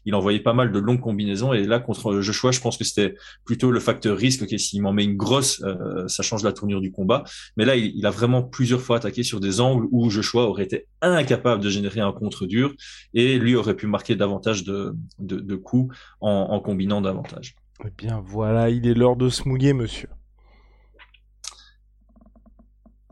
il 0.05 0.15
envoyait 0.15 0.41
pas 0.41 0.53
mal 0.53 0.71
de 0.71 0.79
longues 0.79 0.99
combinaisons. 0.99 1.53
Et 1.53 1.65
là, 1.65 1.79
contre 1.79 2.19
Joshua, 2.19 2.51
je 2.51 2.59
pense 2.59 2.77
que 2.77 2.83
c'était 2.83 3.15
plutôt 3.45 3.71
le 3.71 3.79
facteur 3.79 4.17
risque. 4.17 4.41
Ok, 4.41 4.59
s'il 4.59 4.81
m'en 4.81 4.91
met 4.91 5.05
une 5.05 5.15
grosse, 5.15 5.63
ça 6.07 6.23
change 6.23 6.43
la 6.43 6.51
tournure 6.51 6.81
du 6.81 6.91
combat. 6.91 7.23
Mais 7.55 7.65
là, 7.65 7.75
il, 7.75 7.95
il, 7.95 8.05
a 8.05 8.11
vraiment 8.11 8.43
plusieurs 8.43 8.81
fois 8.81 8.97
attaqué 8.97 9.23
sur 9.23 9.39
des 9.39 9.61
angles 9.61 9.87
où 9.91 10.09
Joshua 10.09 10.43
aurait 10.43 10.63
été 10.63 10.87
incapable 11.01 11.63
de 11.63 11.69
générer 11.69 12.01
un 12.01 12.11
contre 12.11 12.45
dur 12.45 12.73
et 13.13 13.39
lui 13.39 13.55
aurait 13.55 13.75
pu 13.75 13.87
marquer 13.87 14.15
davantage 14.15 14.63
de, 14.63 14.93
de, 15.19 15.39
de 15.39 15.55
coups 15.55 15.95
en, 16.19 16.29
en 16.29 16.59
combinant 16.59 17.01
davantage. 17.01 17.55
Eh 17.85 17.91
bien, 17.97 18.21
voilà, 18.25 18.69
il 18.69 18.85
est 18.87 18.93
l'heure 18.93 19.15
de 19.15 19.29
se 19.29 19.47
mouiller, 19.47 19.71
monsieur. 19.71 20.09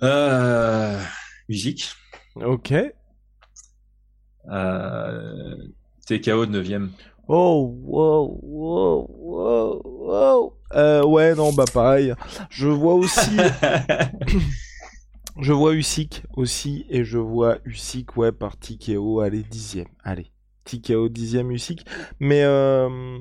Euh, 0.04 1.02
musique. 1.50 1.92
Ok. 2.36 2.74
Euh, 4.50 5.56
TKO 6.06 6.46
de 6.46 6.62
9ème. 6.62 6.90
Oh, 7.28 7.76
wow, 7.84 8.40
wow, 8.42 9.08
wow, 9.10 9.82
wow. 9.84 10.54
Euh, 10.74 11.04
ouais, 11.04 11.36
non, 11.36 11.52
bah 11.52 11.66
pareil. 11.74 12.14
Je 12.50 12.68
vois 12.68 12.94
aussi. 12.94 13.36
je 15.42 15.52
vois 15.52 15.74
Usyk 15.74 16.24
aussi, 16.36 16.86
et 16.90 17.04
je 17.04 17.18
vois 17.18 17.58
Usyk, 17.66 18.16
ouais, 18.16 18.32
par 18.32 18.58
TKO, 18.58 19.20
allez, 19.20 19.44
dixième. 19.44 19.88
Allez, 20.04 20.32
TKO, 20.64 21.10
dixième 21.10 21.52
Usyk. 21.52 21.86
Mais, 22.20 22.44
euh... 22.44 23.18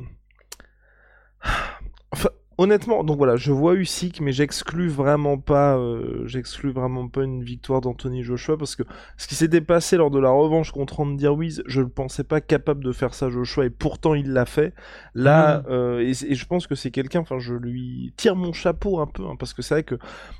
Enfin, 2.12 2.30
honnêtement, 2.58 3.04
donc 3.04 3.18
voilà, 3.18 3.36
je 3.36 3.52
vois 3.52 3.74
Usyk, 3.74 4.20
mais 4.20 4.32
j'exclus 4.32 4.88
vraiment 4.88 5.36
pas, 5.38 5.76
euh, 5.76 6.26
j'exclus 6.26 6.70
vraiment 6.70 7.08
pas 7.08 7.22
une 7.22 7.42
victoire 7.42 7.80
d'Anthony 7.80 8.22
Joshua 8.22 8.56
parce 8.56 8.76
que 8.76 8.82
ce 9.16 9.26
qui 9.26 9.34
s'était 9.34 9.60
passé 9.60 9.96
lors 9.96 10.10
de 10.10 10.18
la 10.18 10.30
revanche 10.30 10.72
contre 10.72 11.00
Andy 11.00 11.26
Ruiz, 11.26 11.62
je 11.66 11.82
ne 11.82 11.86
pensais 11.86 12.24
pas 12.24 12.40
capable 12.40 12.82
de 12.82 12.92
faire 12.92 13.14
ça 13.14 13.28
Joshua 13.28 13.66
et 13.66 13.70
pourtant 13.70 14.14
il 14.14 14.32
l'a 14.32 14.46
fait. 14.46 14.72
Là, 15.14 15.58
mmh. 15.58 15.64
euh, 15.68 16.00
et, 16.00 16.32
et, 16.32 16.34
je 16.34 16.46
pense 16.46 16.66
que 16.66 16.74
c'est 16.74 16.90
quelqu'un, 16.90 17.20
enfin, 17.20 17.38
je 17.38 17.54
lui 17.54 18.14
tire 18.16 18.36
mon 18.36 18.52
chapeau 18.52 19.00
un 19.00 19.06
peu 19.06 19.24
hein, 19.24 19.36
parce 19.38 19.52
que 19.52 19.60
c'est 19.60 19.74
vrai 19.74 19.84
que, 19.84 19.96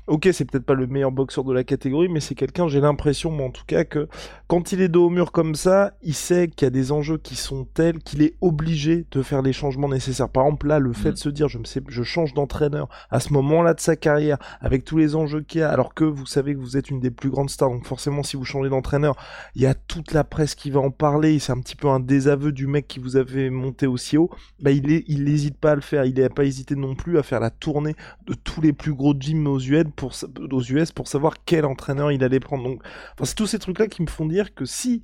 ok, 0.07 0.29
c'est 0.31 0.45
peut-être 0.45 0.65
pas 0.65 0.73
le 0.73 0.87
meilleur 0.87 1.11
boxeur 1.11 1.43
de 1.43 1.53
la 1.53 1.63
catégorie, 1.63 2.09
mais 2.09 2.19
c'est 2.19 2.35
quelqu'un, 2.35 2.67
j'ai 2.67 2.81
l'impression, 2.81 3.31
moi 3.31 3.47
en 3.47 3.51
tout 3.51 3.65
cas, 3.67 3.83
que 3.83 4.07
quand 4.47 4.71
il 4.71 4.81
est 4.81 4.87
dos 4.87 5.05
au 5.05 5.09
mur 5.09 5.31
comme 5.31 5.53
ça, 5.53 5.93
il 6.01 6.15
sait 6.15 6.47
qu'il 6.47 6.65
y 6.65 6.67
a 6.67 6.71
des 6.71 6.91
enjeux 6.91 7.17
qui 7.17 7.35
sont 7.35 7.65
tels 7.65 7.99
qu'il 7.99 8.23
est 8.23 8.35
obligé 8.41 9.05
de 9.11 9.21
faire 9.21 9.43
les 9.43 9.53
changements 9.53 9.89
nécessaires. 9.89 10.29
Par 10.29 10.45
exemple, 10.45 10.67
là, 10.67 10.79
le 10.79 10.93
fait 10.93 11.09
mmh. 11.09 11.13
de 11.13 11.17
se 11.17 11.29
dire, 11.29 11.47
je 11.47 11.59
me 11.59 11.65
sais, 11.65 11.81
je 11.87 12.03
change 12.07 12.33
d'entraîneur 12.33 12.89
à 13.11 13.19
ce 13.19 13.33
moment-là 13.33 13.73
de 13.73 13.79
sa 13.79 13.95
carrière, 13.95 14.37
avec 14.61 14.83
tous 14.83 14.97
les 14.97 15.15
enjeux 15.15 15.41
qu'il 15.41 15.61
y 15.61 15.63
a, 15.63 15.69
alors 15.69 15.93
que 15.93 16.03
vous 16.03 16.25
savez 16.25 16.53
que 16.53 16.59
vous 16.59 16.77
êtes 16.77 16.89
une 16.89 16.99
des 16.99 17.11
plus 17.11 17.29
grandes 17.29 17.49
stars, 17.49 17.69
donc 17.69 17.85
forcément 17.85 18.23
si 18.23 18.37
vous 18.37 18.45
changez 18.45 18.69
d'entraîneur, 18.69 19.15
il 19.55 19.61
y 19.61 19.65
a 19.65 19.73
toute 19.73 20.13
la 20.13 20.23
presse 20.23 20.55
qui 20.55 20.71
va 20.71 20.79
en 20.79 20.91
parler, 20.91 21.39
c'est 21.39 21.51
un 21.51 21.59
petit 21.59 21.75
peu 21.75 21.87
un 21.87 21.99
désaveu 21.99 22.51
du 22.51 22.67
mec 22.67 22.87
qui 22.87 22.99
vous 22.99 23.17
avait 23.17 23.49
monté 23.49 23.87
aussi 23.87 24.17
haut, 24.17 24.29
bah 24.59 24.71
il 24.71 25.23
n'hésite 25.23 25.57
pas 25.57 25.71
à 25.71 25.75
le 25.75 25.81
faire, 25.81 26.05
il 26.05 26.19
n'a 26.19 26.29
pas 26.29 26.45
hésité 26.45 26.75
non 26.75 26.95
plus 26.95 27.17
à 27.17 27.23
faire 27.23 27.39
la 27.39 27.49
tournée 27.49 27.95
de 28.25 28.33
tous 28.33 28.61
les 28.61 28.73
plus 28.73 28.93
gros 28.93 29.13
gyms 29.17 29.47
aux 29.47 29.59
US 29.59 30.91
pour, 30.91 31.07
savoir 31.07 31.35
quel 31.45 31.65
entraîneur 31.65 32.11
il 32.11 32.23
allait 32.23 32.39
prendre. 32.39 32.63
Donc, 32.63 32.81
c'est 33.23 33.35
tous 33.35 33.47
ces 33.47 33.59
trucs-là 33.59 33.87
qui 33.87 34.01
me 34.01 34.07
font 34.07 34.25
dire 34.25 34.53
que 34.53 34.65
si 34.65 35.03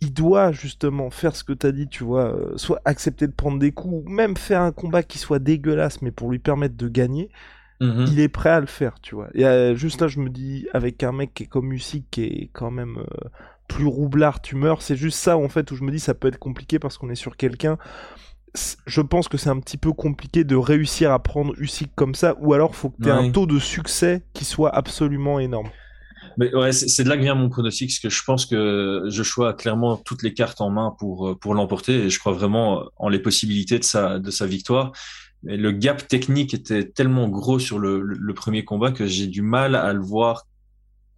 il 0.00 0.12
doit 0.12 0.52
justement 0.52 1.10
faire 1.10 1.34
ce 1.34 1.44
que 1.44 1.52
tu 1.52 1.66
as 1.66 1.72
dit, 1.72 1.88
tu 1.88 2.04
vois, 2.04 2.34
euh, 2.34 2.56
soit 2.56 2.80
accepter 2.84 3.26
de 3.26 3.32
prendre 3.32 3.58
des 3.58 3.72
coups, 3.72 4.04
ou 4.06 4.08
même 4.08 4.36
faire 4.36 4.60
un 4.60 4.72
combat 4.72 5.02
qui 5.02 5.18
soit 5.18 5.38
dégueulasse, 5.38 6.02
mais 6.02 6.10
pour 6.10 6.30
lui 6.30 6.38
permettre 6.38 6.76
de 6.76 6.88
gagner, 6.88 7.30
mm-hmm. 7.80 8.12
il 8.12 8.20
est 8.20 8.28
prêt 8.28 8.50
à 8.50 8.60
le 8.60 8.66
faire, 8.66 9.00
tu 9.00 9.14
vois. 9.14 9.28
Et 9.34 9.46
euh, 9.46 9.74
juste 9.74 10.00
là, 10.00 10.08
je 10.08 10.20
me 10.20 10.28
dis, 10.28 10.66
avec 10.72 11.02
un 11.02 11.12
mec 11.12 11.32
qui 11.34 11.44
est 11.44 11.46
comme 11.46 11.72
Usyk, 11.72 12.06
qui 12.10 12.22
est 12.24 12.50
quand 12.52 12.70
même 12.70 12.98
euh, 12.98 13.28
plus 13.68 13.86
roublard, 13.86 14.42
tu 14.42 14.56
meurs, 14.56 14.82
c'est 14.82 14.96
juste 14.96 15.18
ça, 15.18 15.38
en 15.38 15.48
fait, 15.48 15.70
où 15.70 15.76
je 15.76 15.84
me 15.84 15.90
dis, 15.90 16.00
ça 16.00 16.14
peut 16.14 16.28
être 16.28 16.38
compliqué 16.38 16.78
parce 16.78 16.98
qu'on 16.98 17.10
est 17.10 17.14
sur 17.14 17.36
quelqu'un. 17.36 17.78
Je 18.86 19.00
pense 19.00 19.26
que 19.26 19.36
c'est 19.36 19.50
un 19.50 19.58
petit 19.58 19.78
peu 19.78 19.92
compliqué 19.92 20.44
de 20.44 20.54
réussir 20.54 21.10
à 21.12 21.20
prendre 21.20 21.54
Usyk 21.58 21.90
comme 21.96 22.14
ça, 22.14 22.36
ou 22.40 22.52
alors 22.52 22.76
faut 22.76 22.90
que 22.90 23.02
tu 23.02 23.08
aies 23.08 23.12
un 23.12 23.30
taux 23.30 23.46
de 23.46 23.58
succès 23.58 24.22
qui 24.32 24.44
soit 24.44 24.72
absolument 24.72 25.40
énorme. 25.40 25.70
Mais 26.36 26.54
ouais, 26.54 26.72
c'est 26.72 27.04
de 27.04 27.08
là 27.08 27.16
que 27.16 27.22
vient 27.22 27.34
mon 27.34 27.48
pronostic, 27.48 27.90
parce 27.90 28.00
que 28.00 28.08
je 28.08 28.22
pense 28.24 28.46
que 28.46 29.04
Joshua 29.08 29.50
a 29.50 29.52
clairement 29.52 29.96
toutes 29.96 30.22
les 30.22 30.34
cartes 30.34 30.60
en 30.60 30.70
main 30.70 30.94
pour 30.98 31.28
euh, 31.28 31.34
pour 31.34 31.54
l'emporter, 31.54 32.04
et 32.04 32.10
je 32.10 32.18
crois 32.18 32.32
vraiment 32.32 32.84
en 32.96 33.08
les 33.08 33.18
possibilités 33.18 33.78
de 33.78 33.84
sa 33.84 34.18
de 34.18 34.30
sa 34.30 34.46
victoire. 34.46 34.92
Mais 35.42 35.56
le 35.56 35.72
gap 35.72 36.08
technique 36.08 36.54
était 36.54 36.84
tellement 36.84 37.28
gros 37.28 37.58
sur 37.58 37.78
le, 37.78 38.00
le, 38.00 38.34
premier 38.34 38.64
combat 38.64 38.92
que 38.92 39.06
j'ai 39.06 39.26
du 39.26 39.42
mal 39.42 39.74
à 39.74 39.92
le 39.92 40.00
voir 40.00 40.46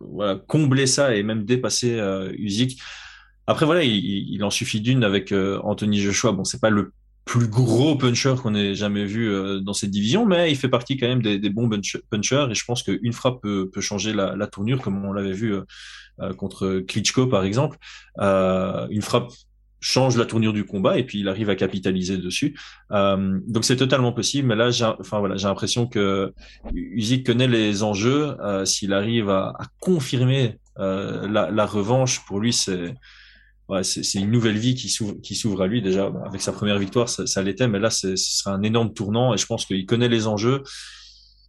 voilà, 0.00 0.34
combler 0.34 0.88
ça 0.88 1.14
et 1.14 1.22
même 1.22 1.44
dépasser 1.44 1.94
euh, 1.98 2.32
Usyk. 2.36 2.80
Après 3.46 3.66
voilà, 3.66 3.84
il, 3.84 3.94
il 3.94 4.42
en 4.42 4.50
suffit 4.50 4.80
d'une 4.80 5.04
avec 5.04 5.32
euh, 5.32 5.60
Anthony 5.62 6.00
Joshua. 6.00 6.32
Bon, 6.32 6.44
c'est 6.44 6.60
pas 6.60 6.70
le 6.70 6.92
plus 7.26 7.48
gros 7.48 7.96
puncher 7.96 8.34
qu'on 8.40 8.54
ait 8.54 8.76
jamais 8.76 9.04
vu 9.04 9.28
euh, 9.28 9.58
dans 9.58 9.72
cette 9.72 9.90
division, 9.90 10.24
mais 10.24 10.50
il 10.50 10.56
fait 10.56 10.68
partie 10.68 10.96
quand 10.96 11.08
même 11.08 11.20
des, 11.20 11.40
des 11.40 11.50
bons 11.50 11.68
punchers 12.08 12.46
et 12.50 12.54
je 12.54 12.64
pense 12.64 12.84
qu'une 12.84 13.12
frappe 13.12 13.42
peut, 13.42 13.68
peut, 13.68 13.80
changer 13.80 14.14
la, 14.14 14.36
la, 14.36 14.46
tournure 14.46 14.80
comme 14.80 15.04
on 15.04 15.12
l'avait 15.12 15.32
vu 15.32 15.52
euh, 15.52 15.62
euh, 16.20 16.32
contre 16.32 16.78
Klitschko 16.86 17.26
par 17.26 17.44
exemple. 17.44 17.78
une 18.16 19.02
frappe 19.02 19.32
change 19.80 20.16
la 20.16 20.24
tournure 20.24 20.52
du 20.52 20.64
combat 20.64 20.98
et 20.98 21.04
puis 21.04 21.18
il 21.18 21.28
arrive 21.28 21.50
à 21.50 21.56
capitaliser 21.56 22.16
dessus. 22.16 22.56
donc 22.90 23.64
c'est 23.64 23.76
totalement 23.76 24.12
possible, 24.12 24.48
mais 24.48 24.56
là 24.56 24.70
j'ai 24.70 24.84
enfin 24.84 25.18
voilà 25.18 25.36
j'ai 25.36 25.48
l'impression 25.48 25.86
que 25.86 26.32
Usyk 26.74 27.26
connaît 27.26 27.48
les 27.48 27.82
enjeux. 27.82 28.36
S'il 28.64 28.92
arrive 28.94 29.28
à, 29.28 29.48
à 29.58 29.64
confirmer 29.80 30.58
la, 30.76 31.50
la 31.50 31.66
revanche, 31.66 32.24
pour 32.24 32.40
lui 32.40 32.52
c'est 32.52 32.94
ouais, 33.68 33.82
c'est 33.84 34.18
une 34.18 34.30
nouvelle 34.30 34.58
vie 34.58 34.74
qui 34.74 35.34
s'ouvre 35.34 35.62
à 35.62 35.66
lui 35.66 35.82
déjà 35.82 36.12
avec 36.24 36.40
sa 36.40 36.52
première 36.52 36.78
victoire 36.78 37.08
ça, 37.08 37.26
ça 37.26 37.42
l'était 37.42 37.68
mais 37.68 37.78
là 37.78 37.90
ce 37.90 38.16
sera 38.16 38.52
un 38.52 38.62
énorme 38.62 38.92
tournant 38.92 39.34
et 39.34 39.38
je 39.38 39.46
pense 39.46 39.66
qu'il 39.66 39.84
connaît 39.86 40.08
les 40.08 40.26
enjeux. 40.26 40.62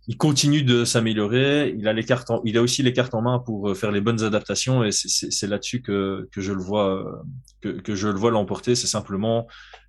Il 0.10 0.16
continue 0.16 0.64
de 0.64 0.86
s'améliorer 0.86 1.76
il 1.78 1.88
a 1.88 1.94
les 1.94 2.04
cartes 2.04 2.32
il 2.46 2.58
a 2.58 2.62
aussi 2.62 2.82
les 2.82 2.94
cartes 2.94 3.14
en 3.14 3.22
main 3.22 3.40
pour 3.40 3.70
euh, 3.70 3.74
faire 3.76 3.92
les 3.92 4.02
bonnes 4.02 4.24
adaptations 4.24 4.84
et 4.84 4.92
c'est 4.92 5.48
là-dessus 5.48 5.82
que, 5.82 6.28
que 6.32 6.42
je 6.42 6.54
le 6.54 6.62
vois 6.62 6.96
euh, 6.96 7.12
que, 7.62 7.70
que 7.70 7.96
je 7.96 8.08
le 8.08 8.18
vois 8.18 8.32
l'emporter. 8.32 8.76
C'est 8.76 8.88
simplement 8.88 9.48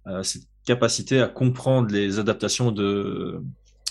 euh, 0.08 0.22
cette 0.22 0.42
capacité 0.66 1.20
à 1.20 1.28
comprendre 1.28 1.92
les 1.92 2.18
adaptations 2.18 2.72
de 2.72 3.40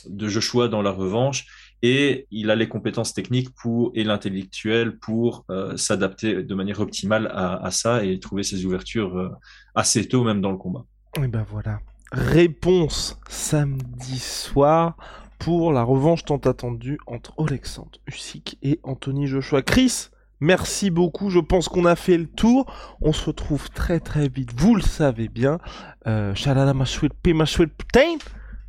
de 0.10 0.28
Joshua 0.28 0.68
dans 0.68 0.82
la 0.82 0.92
revanche 0.92 1.46
et 1.82 2.28
il 2.32 2.50
a 2.50 2.56
les 2.56 2.68
compétences 2.68 3.14
techniques 3.14 3.50
et 3.94 4.04
l'intellectuel 4.04 4.98
pour 4.98 5.46
euh, 5.50 5.78
s'adapter 5.78 6.44
de 6.44 6.56
manière 6.56 6.80
optimale 6.80 7.32
à, 7.34 7.70
ça 7.72 8.04
et 8.04 8.20
trouver 8.20 8.44
ses 8.44 8.66
ouvertures 8.66 9.18
euh, 9.18 9.30
assez 9.76 10.08
tôt 10.08 10.24
même 10.24 10.42
dans 10.42 10.52
le 10.52 10.58
combat. 10.58 10.86
Et 11.22 11.28
ben 11.28 11.46
voilà. 11.50 11.80
Réponse 12.12 13.20
samedi 13.28 14.20
soir 14.20 14.96
pour 15.40 15.72
la 15.72 15.84
revanche 15.84 16.26
tant 16.26 16.38
attendue 16.38 16.98
entre 17.06 17.34
Alexandre 17.38 18.00
Usyk 18.08 18.58
et 18.64 18.80
Anthony 18.84 19.28
Joshua. 19.28 19.62
Chris, 19.62 20.10
merci 20.40 20.90
beaucoup. 20.90 21.30
Je 21.30 21.40
pense 21.40 21.68
qu'on 21.70 21.86
a 21.86 21.96
fait 21.96 22.18
le 22.18 22.28
tour. 22.28 22.66
On 23.02 23.14
se 23.14 23.26
retrouve 23.26 23.70
très 23.70 24.00
très 24.00 24.30
vite. 24.30 24.52
Vous 24.56 24.74
le 24.76 24.82
savez 24.82 25.28
bien. 25.28 25.60
Euh, 26.08 26.34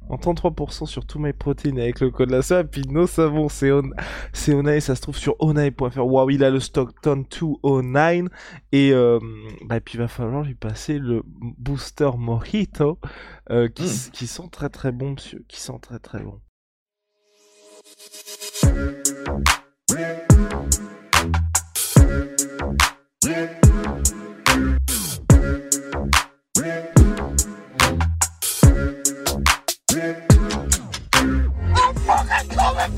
En 0.09 0.17
33% 0.17 0.87
sur 0.87 1.05
tous 1.07 1.19
mes 1.19 1.33
protéines 1.33 1.79
avec 1.79 2.01
le 2.01 2.11
code 2.11 2.31
la 2.31 2.43
soie. 2.43 2.65
Puis 2.65 2.83
nos 2.89 3.07
savons, 3.07 3.49
c'est 3.49 3.71
on... 3.73 3.83
Onai, 4.49 4.81
ça 4.81 4.95
se 4.95 5.03
trouve 5.03 5.17
sur 5.17 5.37
onai.fr. 5.41 5.99
Waouh, 5.99 6.31
il 6.31 6.45
a 6.45 6.51
le 6.51 6.61
Stockton 6.61 7.25
209. 7.31 8.29
Et 8.73 8.93
euh, 8.93 9.19
bah, 9.67 9.81
puis 9.81 9.95
il 9.95 9.99
va 9.99 10.09
falloir 10.09 10.43
lui 10.43 10.55
passer 10.55 10.99
le 10.99 11.23
booster 11.25 12.11
Mojito 12.17 12.99
euh, 13.51 13.69
qui, 13.69 13.85
mm. 13.85 14.11
qui 14.13 14.27
sent 14.27 14.49
très 14.51 14.69
très 14.69 14.93
bon, 14.93 15.13
monsieur. 15.13 15.45
Qui 15.49 15.61
sent 15.61 15.79
très 15.83 15.99
très 15.99 16.21
bon. 16.21 16.41